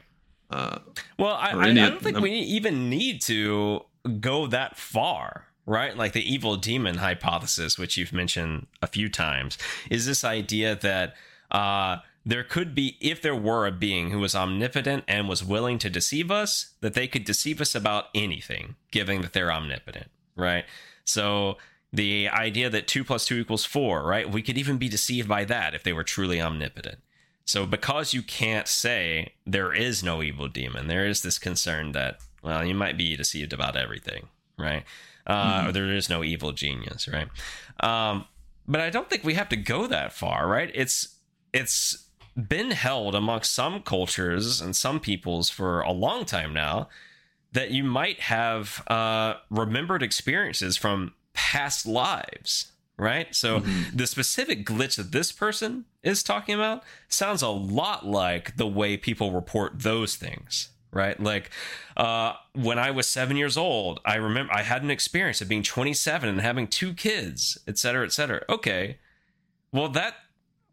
[0.49, 0.79] Uh,
[1.17, 3.81] well, I, I, I don't think we even need to
[4.19, 5.95] go that far, right?
[5.95, 9.57] Like the evil demon hypothesis, which you've mentioned a few times,
[9.89, 11.15] is this idea that
[11.53, 15.77] uh, there could be, if there were a being who was omnipotent and was willing
[15.79, 20.65] to deceive us, that they could deceive us about anything, given that they're omnipotent right?
[21.05, 21.57] So
[21.91, 24.29] the idea that two plus two equals four, right?
[24.29, 26.99] We could even be deceived by that if they were truly omnipotent.
[27.45, 32.19] So because you can't say there is no evil demon, there is this concern that
[32.41, 34.27] well, you might be deceived about everything,
[34.57, 34.83] right?
[35.25, 35.69] Uh, mm-hmm.
[35.69, 37.29] Or there is no evil genius, right?
[37.79, 38.25] Um,
[38.67, 40.69] but I don't think we have to go that far, right?
[40.73, 41.12] It's
[41.53, 46.89] it's been held amongst some cultures and some peoples for a long time now
[47.51, 53.33] that you might have uh, remembered experiences from past lives, right?
[53.33, 53.95] So mm-hmm.
[53.95, 58.97] the specific glitch that this person is talking about sounds a lot like the way
[58.97, 61.19] people report those things, right?
[61.19, 61.51] Like
[61.95, 65.63] uh, when I was seven years old, I remember I had an experience of being
[65.63, 68.43] 27 and having two kids, et cetera, et cetera.
[68.49, 68.97] Okay,
[69.71, 70.15] well that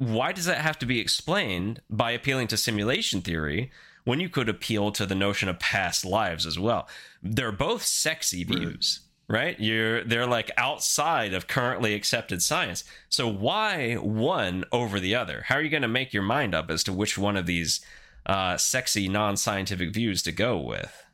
[0.00, 3.70] why does that have to be explained by appealing to simulation theory?
[4.04, 6.88] when you could appeal to the notion of past lives as well.
[7.22, 9.58] They're both sexy views, right?
[9.60, 12.84] You're they're like outside of currently accepted science.
[13.08, 15.44] So why one over the other?
[15.46, 17.80] How are you going to make your mind up as to which one of these
[18.26, 21.04] uh, sexy non-scientific views to go with?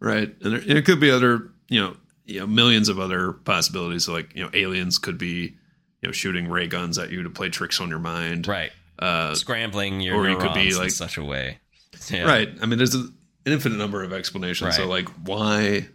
[0.00, 4.06] Right, and there, it could be other, you know, you know, millions of other possibilities.
[4.06, 5.56] So like, you know, aliens could be,
[6.02, 8.46] you know, shooting ray guns at you to play tricks on your mind.
[8.46, 8.72] Right
[9.02, 11.58] uh, scrambling your or you could be like in such a way.
[12.08, 12.24] Yeah.
[12.24, 12.48] Right.
[12.60, 13.12] I mean, there's a, an
[13.46, 14.68] infinite number of explanations.
[14.68, 14.74] Right.
[14.74, 15.88] So, like, why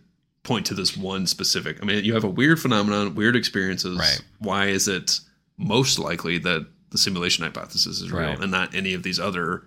[0.43, 1.79] point to this one specific?
[1.81, 3.97] I mean, you have a weird phenomenon, weird experiences.
[3.97, 4.21] Right.
[4.39, 5.19] Why is it
[5.57, 8.39] most likely that the simulation hypothesis is real right.
[8.39, 9.63] and not any of these other,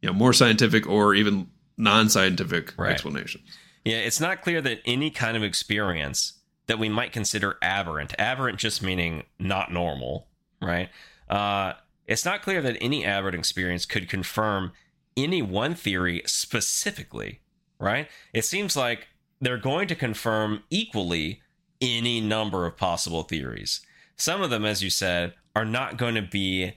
[0.00, 2.92] you know, more scientific or even non-scientific right.
[2.92, 3.44] explanations?
[3.84, 6.34] Yeah, it's not clear that any kind of experience
[6.66, 10.28] that we might consider aberrant, aberrant just meaning not normal,
[10.60, 10.88] right?
[11.28, 11.74] Uh,
[12.06, 14.72] it's not clear that any aberrant experience could confirm
[15.16, 17.40] any one theory specifically,
[17.78, 18.08] right?
[18.32, 19.08] It seems like
[19.40, 21.42] they're going to confirm equally
[21.80, 23.80] any number of possible theories.
[24.16, 26.74] Some of them, as you said, are not going to be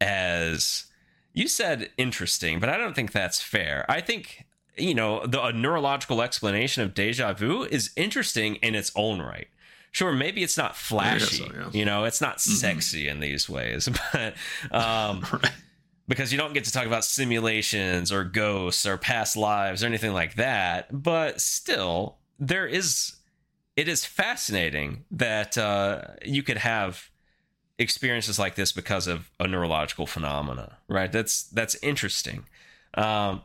[0.00, 0.86] as
[1.32, 3.84] you said interesting, but I don't think that's fair.
[3.88, 9.20] I think you know the neurological explanation of deja vu is interesting in its own
[9.20, 9.48] right
[9.92, 11.70] sure maybe it's not flashy so, yeah.
[11.72, 12.54] you know it's not mm-hmm.
[12.54, 14.34] sexy in these ways but
[14.70, 15.52] um right.
[16.08, 20.12] because you don't get to talk about simulations or ghosts or past lives or anything
[20.12, 23.16] like that but still there is
[23.76, 27.08] it is fascinating that uh, you could have
[27.78, 32.44] experiences like this because of a neurological phenomena right that's that's interesting
[32.94, 33.42] um,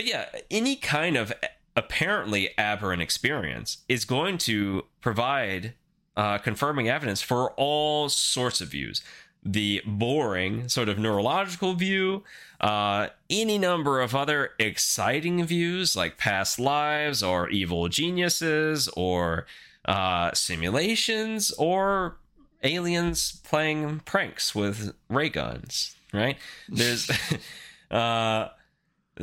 [0.00, 1.30] but yeah any kind of
[1.76, 5.74] apparently aberrant experience is going to provide
[6.16, 9.02] uh, confirming evidence for all sorts of views.
[9.42, 12.24] The boring sort of neurological view,
[12.60, 19.46] uh, any number of other exciting views like past lives or evil geniuses or
[19.86, 22.16] uh, simulations or
[22.62, 26.36] aliens playing pranks with ray guns, right?
[26.68, 27.10] There's.
[27.90, 28.48] uh,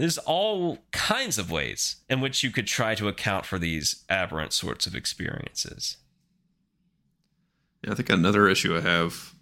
[0.02, 4.54] there's all kinds of ways in which you could try to account for these aberrant
[4.54, 5.98] sorts of experiences.
[7.84, 9.34] Yeah, I think another issue I have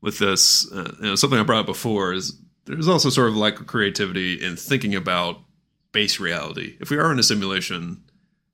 [0.00, 3.36] with this, uh, you know, something I brought up before is there's also sort of
[3.36, 5.40] lack of creativity in thinking about
[5.92, 6.76] base reality.
[6.80, 8.02] If we are in a simulation,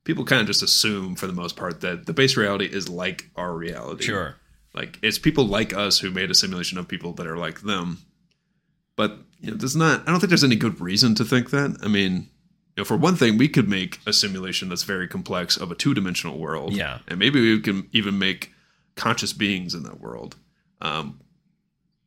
[0.04, 3.30] people kind of just assume for the most part that the base reality is like
[3.36, 4.04] our reality.
[4.04, 4.36] Sure.
[4.74, 7.98] Like it's people like us who made a simulation of people that are like them.
[8.96, 10.02] But you know, there's not.
[10.02, 11.78] I don't think there's any good reason to think that.
[11.82, 12.12] I mean,
[12.76, 15.74] you know, for one thing, we could make a simulation that's very complex of a
[15.74, 16.74] two-dimensional world.
[16.74, 16.98] Yeah.
[17.08, 18.52] and maybe we can even make
[18.96, 20.36] conscious beings in that world.
[20.80, 21.20] Um,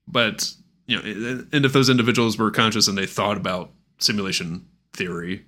[0.08, 0.54] but
[0.86, 5.46] you know, and if those individuals were conscious and they thought about simulation theory,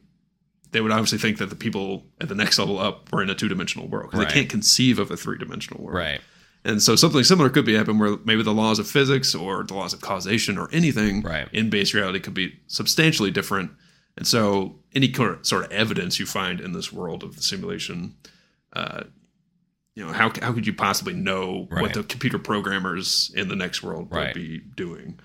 [0.72, 3.36] they would obviously think that the people at the next level up were in a
[3.36, 4.30] two-dimensional world because Right.
[4.30, 5.98] they can't conceive of a three-dimensional world.
[5.98, 6.22] Right.
[6.66, 9.76] And so something similar could be happening where maybe the laws of physics or the
[9.76, 11.48] laws of causation or anything Right.
[11.54, 13.72] in base reality could be substantially different.
[14.18, 18.16] And so any sort of evidence you find in this world of the simulation,
[18.74, 19.04] uh,
[19.96, 21.84] you know, how, how could you possibly know Right.
[21.84, 24.28] what the computer programmers in the next world Right.
[24.28, 25.20] would be doing?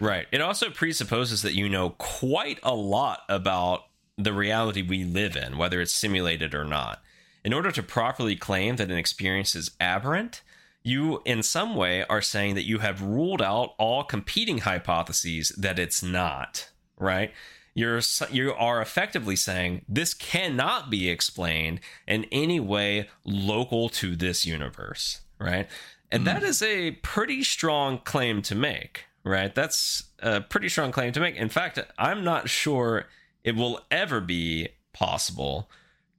[0.00, 0.26] Right.
[0.32, 3.84] It also presupposes that you know quite a lot about
[4.18, 7.02] the reality we live in, whether it's simulated or not.
[7.44, 10.42] In order to properly claim that an experience is aberrant,
[10.82, 15.78] you in some way are saying that you have ruled out all competing hypotheses that
[15.78, 17.32] it's not, right?
[17.74, 24.44] You're you are effectively saying this cannot be explained in any way local to this
[24.44, 25.68] universe, right?
[26.10, 26.26] And hmm.
[26.26, 29.54] that is a pretty strong claim to make, right?
[29.54, 31.36] That's a pretty strong claim to make.
[31.36, 33.06] In fact, I'm not sure
[33.42, 35.70] it will ever be possible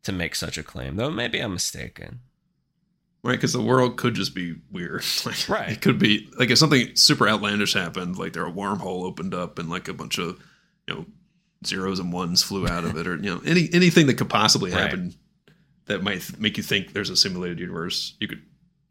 [0.03, 2.22] to make such a claim, though maybe I'm mistaken.
[3.24, 5.04] Right, because the world could just be weird.
[5.26, 5.70] Like, Right.
[5.72, 9.60] It could be like if something super outlandish happened, like there a wormhole opened up
[9.60, 10.38] and like a bunch of
[10.88, 11.06] you know
[11.66, 14.72] zeros and ones flew out of it, or you know any anything that could possibly
[14.72, 14.82] Right.
[14.82, 15.14] happen
[15.86, 18.16] that might th- make you think there's a simulated universe.
[18.20, 18.42] You could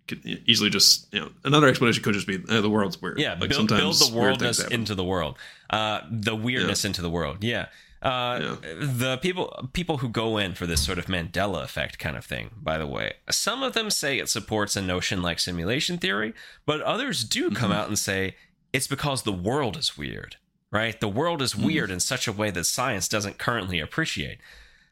[0.09, 3.19] could easily just you know another explanation could just be eh, the world's weird.
[3.19, 5.37] Yeah, like build, build sometimes the weird worldness into the world,
[5.71, 7.45] uh, the weirdness into the world.
[7.45, 7.67] Yeah.
[8.03, 12.25] Uh, The people people who go in for this sort of Mandela effect kind of
[12.25, 16.35] thing, by the way, some of them say it supports a notion like simulation theory,
[16.67, 17.81] but others do come Mm-hmm.
[17.81, 18.37] out and say
[18.73, 20.37] it's because the world is weird,
[20.71, 20.99] right?
[21.01, 21.65] The world is Mm-hmm.
[21.67, 24.39] weird in such a way that science doesn't currently appreciate.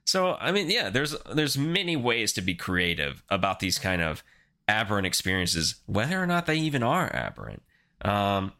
[0.04, 4.22] So, I mean, yeah, there's there's many ways to be creative about these kind of
[4.68, 7.62] aberrant experiences, whether or not they even are aberrant.
[8.02, 8.52] Um,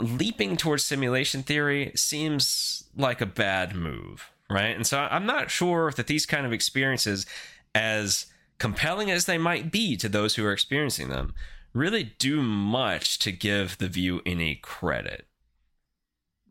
[0.00, 4.76] leaping towards simulation theory seems like a bad move, right?
[4.76, 7.26] And so I'm not sure that these kind of experiences,
[7.74, 8.26] as
[8.58, 11.34] compelling as they might be to those who are experiencing them,
[11.72, 15.26] really do much to give the view any credit.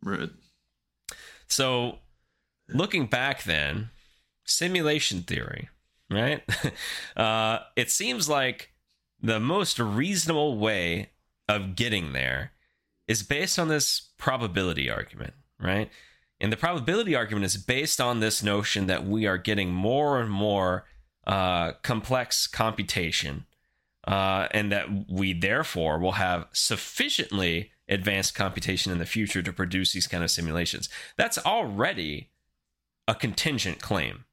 [0.03, 0.29] right.
[1.47, 1.99] So,
[2.67, 3.89] looking back then,
[4.43, 5.69] simulation theory,
[6.11, 6.43] right?
[7.17, 8.73] uh, it seems like
[9.21, 11.11] the most reasonable way
[11.47, 12.51] of getting there
[13.07, 15.89] is based on this probability argument, right?
[16.39, 20.29] And the probability argument is based on this notion that we are getting more and
[20.29, 20.85] more
[21.25, 23.45] uh, complex computation,
[24.05, 29.93] uh, and that we therefore will have sufficiently advanced computation in the future to produce
[29.93, 30.89] these kind of simulations.
[31.17, 32.29] That's already
[33.07, 34.25] a contingent claim.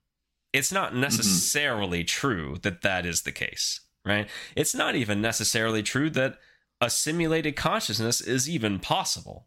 [0.53, 4.29] It's not necessarily true that that is the case, right?
[4.55, 6.39] It's not even necessarily true that
[6.85, 9.47] a simulated consciousness is even possible,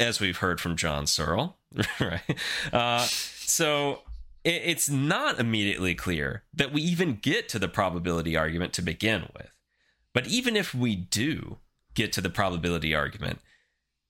[0.00, 1.58] as we've heard from John Searle,
[2.00, 2.22] right?
[2.72, 4.00] Uh, so
[4.42, 9.28] it, it's not immediately clear that we even get to the probability argument to begin
[9.36, 9.50] with.
[10.14, 11.58] But even if we do
[11.92, 13.40] get to the probability argument,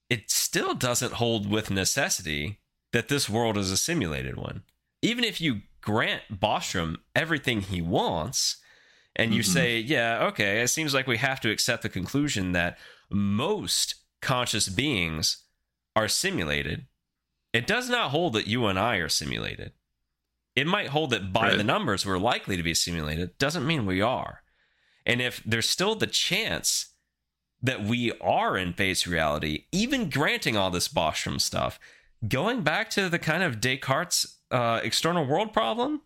[0.09, 2.61] it still doesn't hold with necessity
[2.93, 4.63] that this world is a simulated one.
[5.01, 8.57] Even if you grant Bostrom everything he wants,
[9.19, 9.53] and you Mhm.
[9.53, 12.77] say, yeah, okay, it seems like we have to accept the conclusion that
[13.09, 15.43] most conscious beings
[15.95, 16.87] are simulated,
[17.53, 19.73] it does not hold that you and I are simulated.
[20.55, 21.57] It might hold that by Right.
[21.57, 24.43] the numbers we're likely to be simulated, doesn't mean we are.
[25.05, 26.93] And if there's still the chance
[27.61, 31.79] that we are in base reality, even granting all this Bostrom stuff,
[32.27, 36.01] going back to the kind of Descartes uh, external world problem,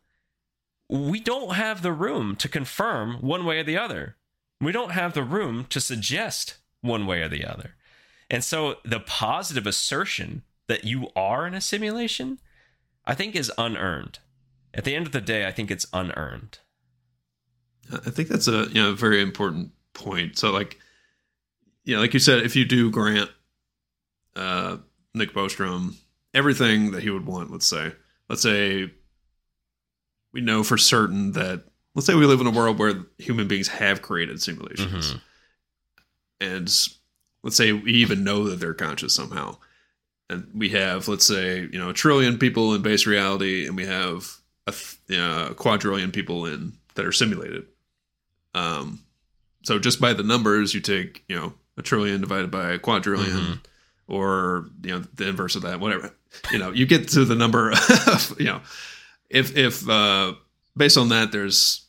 [0.93, 4.15] we don't have the room to confirm one way or the other.
[4.61, 7.73] We don't have the room to suggest one way or the other.
[8.29, 12.39] And so the positive assertion that you are in a simulation,
[13.05, 14.19] I think is unearned.
[14.71, 16.59] At the end of the day, I think it's unearned.
[17.91, 20.37] I think that's a you know very important point.
[20.37, 20.77] So like,
[21.85, 23.31] yeah, like you said, if you do grant
[24.35, 24.77] uh,
[25.15, 25.95] Nick Bostrom
[26.35, 27.93] everything that he would want, let's say,
[28.29, 28.91] let's say
[30.34, 31.63] we know for certain that
[31.95, 35.17] let's say we live in a world where human beings have created simulations, mm-hmm.
[36.41, 36.88] and
[37.43, 39.57] let's say we even know that they're conscious somehow,
[40.29, 43.86] and we have let's say you know a trillion people in base reality, and we
[43.86, 44.73] have a,
[45.09, 47.65] know, a quadrillion people in that are simulated
[48.55, 48.99] um,
[49.63, 53.38] so just by the numbers, you take you know a trillion divided by a quadrillion,
[53.38, 54.13] mm-hmm.
[54.13, 56.13] or you know the inverse of that, whatever.
[56.51, 57.71] You know, you get to the number
[58.07, 58.61] of you know
[59.34, 60.34] if if uh,
[60.77, 61.86] based on that, there's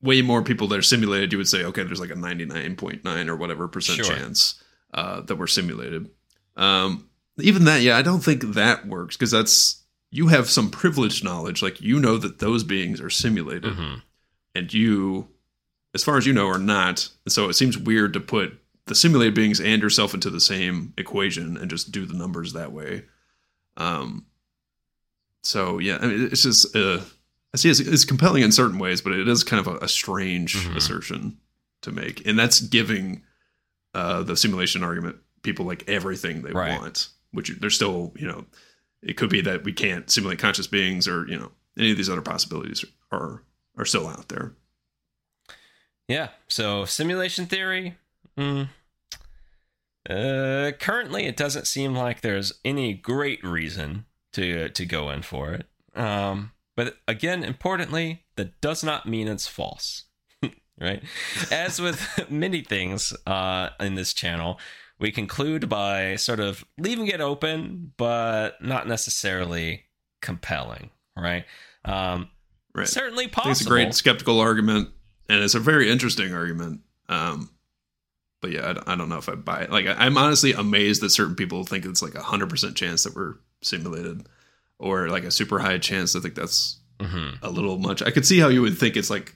[0.00, 1.32] way more people that are simulated.
[1.32, 4.16] You would say okay, there's like a ninety nine point nine or whatever percent sure.
[4.16, 4.62] chance
[4.94, 6.08] uh, that we're simulated.
[6.56, 7.08] Um,
[7.38, 11.62] even that, yeah, I don't think that works because that's you have some privileged knowledge,
[11.62, 13.96] like you know that those beings are simulated, mm-hmm.
[14.54, 15.28] and you
[15.94, 17.08] as far as you know, are not.
[17.24, 18.56] And So it seems weird to put
[18.86, 22.72] the simulated beings and yourself into the same equation and just do the numbers that
[22.72, 23.04] way.
[23.76, 24.26] Um.
[25.42, 27.00] So yeah, I mean, it's just uh,
[27.54, 29.88] I see it's, it's compelling in certain ways, but it is kind of a, a
[29.88, 30.76] strange mm-hmm.
[30.76, 31.38] assertion
[31.82, 33.22] to make, and that's giving
[33.94, 36.78] uh, the simulation argument people like everything they right.
[36.78, 38.44] want, which they're still you know
[39.02, 42.10] it could be that we can't simulate conscious beings or you know any of these
[42.10, 43.42] other possibilities are
[43.78, 44.52] are still out there
[46.10, 46.30] yeah.
[46.48, 47.96] So simulation theory.
[48.36, 48.68] Mm,
[50.08, 55.52] uh, currently, it doesn't seem like there's any great reason to to go in for
[55.52, 55.66] it.
[55.94, 60.04] Um, but again, importantly, that does not mean it's false.
[60.80, 61.02] right?
[61.50, 64.58] As with many things uh, in this channel,
[64.98, 69.84] we conclude by sort of leaving it open, but not necessarily
[70.22, 70.90] compelling.
[71.16, 71.44] Right?
[71.84, 72.30] Um,
[72.74, 72.88] right.
[72.88, 73.50] Certainly possible.
[73.50, 74.90] It's a great skeptical argument
[75.30, 76.80] and it's a very interesting argument.
[77.08, 77.50] Um,
[78.40, 79.70] but yeah, I, I, don't know if I buy it.
[79.70, 83.04] Like, I, am honestly amazed that certain people think it's like a hundred percent chance
[83.04, 84.26] that we're simulated,
[84.78, 86.16] or like a super high chance.
[86.16, 87.44] I think that's mm-hmm.
[87.44, 88.02] a little much.
[88.02, 89.34] I could see how you would think it's like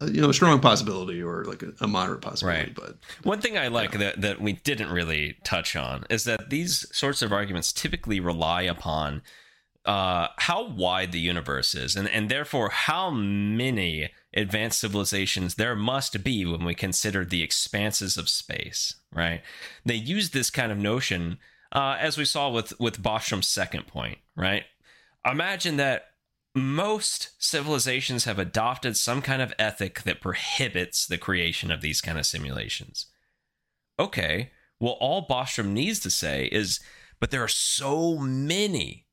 [0.00, 2.66] you know a strong possibility or like a, a moderate possibility.
[2.66, 2.74] Right.
[2.74, 3.98] But one thing I like yeah.
[3.98, 8.62] that that we didn't really touch on is that these sorts of arguments typically rely
[8.62, 9.22] upon
[9.84, 16.22] uh, how wide the universe is, and and therefore how many advanced civilizations there must
[16.22, 19.42] be when we consider the expanses of space, right?
[19.84, 21.38] They use this kind of notion,
[21.72, 24.64] uh, as we saw with, with Bostrom's second point, right?
[25.24, 26.04] Imagine that
[26.54, 32.18] most civilizations have adopted some kind of ethic that prohibits the creation of these kind
[32.18, 33.06] of simulations.
[33.98, 34.50] Okay,
[34.80, 36.80] well, all Bostrom needs to say is,
[37.20, 39.06] but there are so many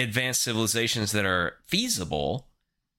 [0.00, 2.48] advanced civilizations that are feasible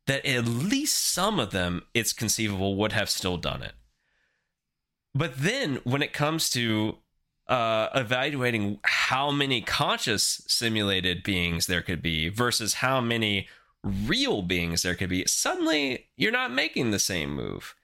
[0.08, 3.74] that at least some of them, it's conceivable, would have still done it.
[5.14, 6.98] But then when it comes to
[7.48, 13.48] uh, evaluating how many conscious simulated beings there could be versus how many
[13.84, 17.76] real beings there could be, suddenly you're not making the same move.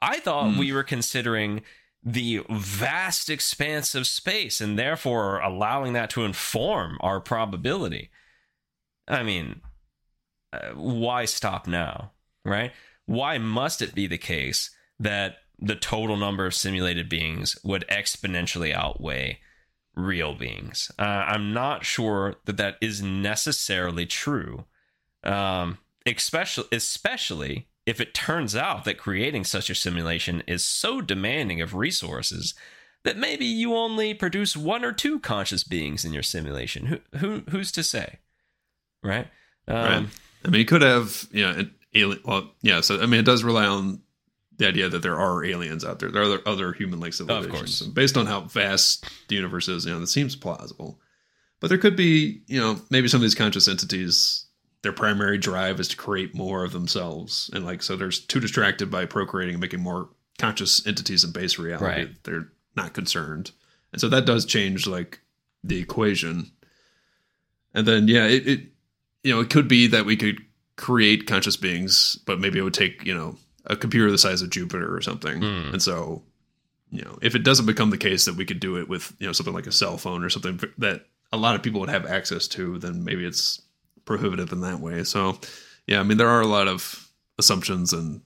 [0.00, 0.58] I thought mm.
[0.58, 1.62] we were considering
[2.04, 8.10] the vast expanse of space and therefore allowing that to inform our probability.
[9.08, 9.62] I mean,
[10.52, 12.12] uh, why stop now,
[12.44, 12.72] right?
[13.06, 18.72] Why must it be the case that the total number of simulated beings would exponentially
[18.72, 19.40] outweigh
[19.94, 20.92] real beings?
[20.98, 24.66] Uh, I'm not sure that that is necessarily true,
[25.24, 31.62] um, especially especially if it turns out that creating such a simulation is so demanding
[31.62, 32.54] of resources
[33.04, 36.86] that maybe you only produce one or two conscious beings in your simulation.
[36.86, 38.18] Who, who who's to say,
[39.02, 39.26] right?
[39.66, 40.06] Um, right.
[40.44, 42.20] I mean, you could have, you know, an alien.
[42.24, 42.80] Well, yeah.
[42.80, 44.00] So I mean, it does rely on
[44.56, 46.10] the idea that there are aliens out there.
[46.10, 47.54] There are other, other human-like civilizations.
[47.54, 47.80] Of course.
[47.82, 51.00] And based on how vast the universe is, you know, that seems plausible.
[51.60, 54.46] But there could be, you know, maybe some of these conscious entities.
[54.82, 58.92] Their primary drive is to create more of themselves, and like so, they're too distracted
[58.92, 61.84] by procreating and making more conscious entities in base reality.
[61.84, 62.10] Right.
[62.22, 63.50] They're not concerned,
[63.90, 65.18] and so that does change like
[65.64, 66.52] the equation.
[67.74, 68.60] And then, yeah, it, it
[69.28, 70.40] you know, it could be that we could
[70.76, 74.48] create conscious beings, but maybe it would take, you know, a computer the size of
[74.48, 75.42] Jupiter or something.
[75.42, 75.72] Mm.
[75.74, 76.22] And so,
[76.90, 79.26] you know, if it doesn't become the case that we could do it with, you
[79.26, 82.06] know, something like a cell phone or something that a lot of people would have
[82.06, 83.60] access to, then maybe it's
[84.06, 85.04] prohibitive in that way.
[85.04, 85.38] So,
[85.86, 88.22] yeah, I mean, there are a lot of assumptions and,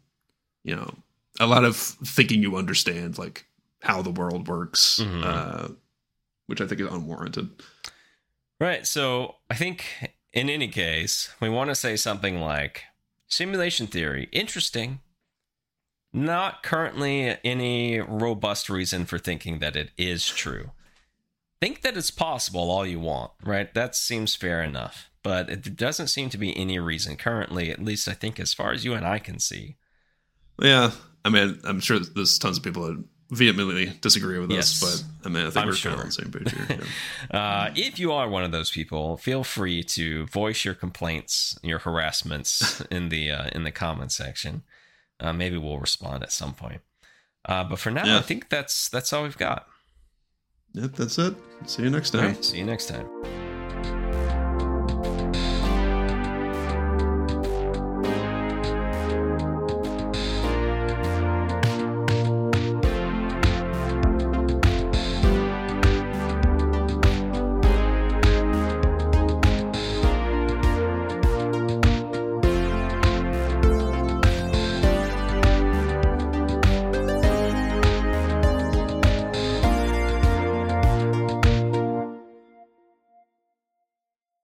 [0.62, 0.94] you know,
[1.40, 3.44] a lot of thinking you understand, like
[3.80, 5.24] how the world works, Mhm.
[5.24, 5.68] uh,
[6.46, 7.50] which I think is unwarranted.
[8.60, 8.86] Right.
[8.86, 9.84] So I think
[10.32, 12.84] in any case, we want to say something like
[13.28, 15.00] simulation theory, interesting.
[16.12, 20.72] Not currently any robust reason for thinking that it is true.
[21.60, 23.72] Think that it's possible all you want, right?
[23.72, 25.10] That seems fair enough.
[25.22, 28.72] But it doesn't seem to be any reason currently, at least I think as far
[28.72, 29.76] as you and I can see.
[30.60, 30.90] Yeah,
[31.24, 34.82] I mean, I'm sure there's tons of people that vehemently disagree with Yes.
[34.82, 35.90] us, but I mean, I think I'm we're sure.
[35.92, 36.86] kind of on the same page here.
[37.32, 37.38] yeah.
[37.38, 41.78] Uh, if you are one of those people, feel free to voice your complaints, your
[41.80, 44.62] harassments in the uh, in the comment section.
[45.18, 46.80] Uh, maybe we'll respond at some point.
[47.44, 48.18] Uh, but for now, Yeah.
[48.18, 49.66] I think that's that's all we've got.
[50.74, 51.34] Yep, that's it.
[51.66, 52.24] See you next time.
[52.26, 53.41] right, see you next time.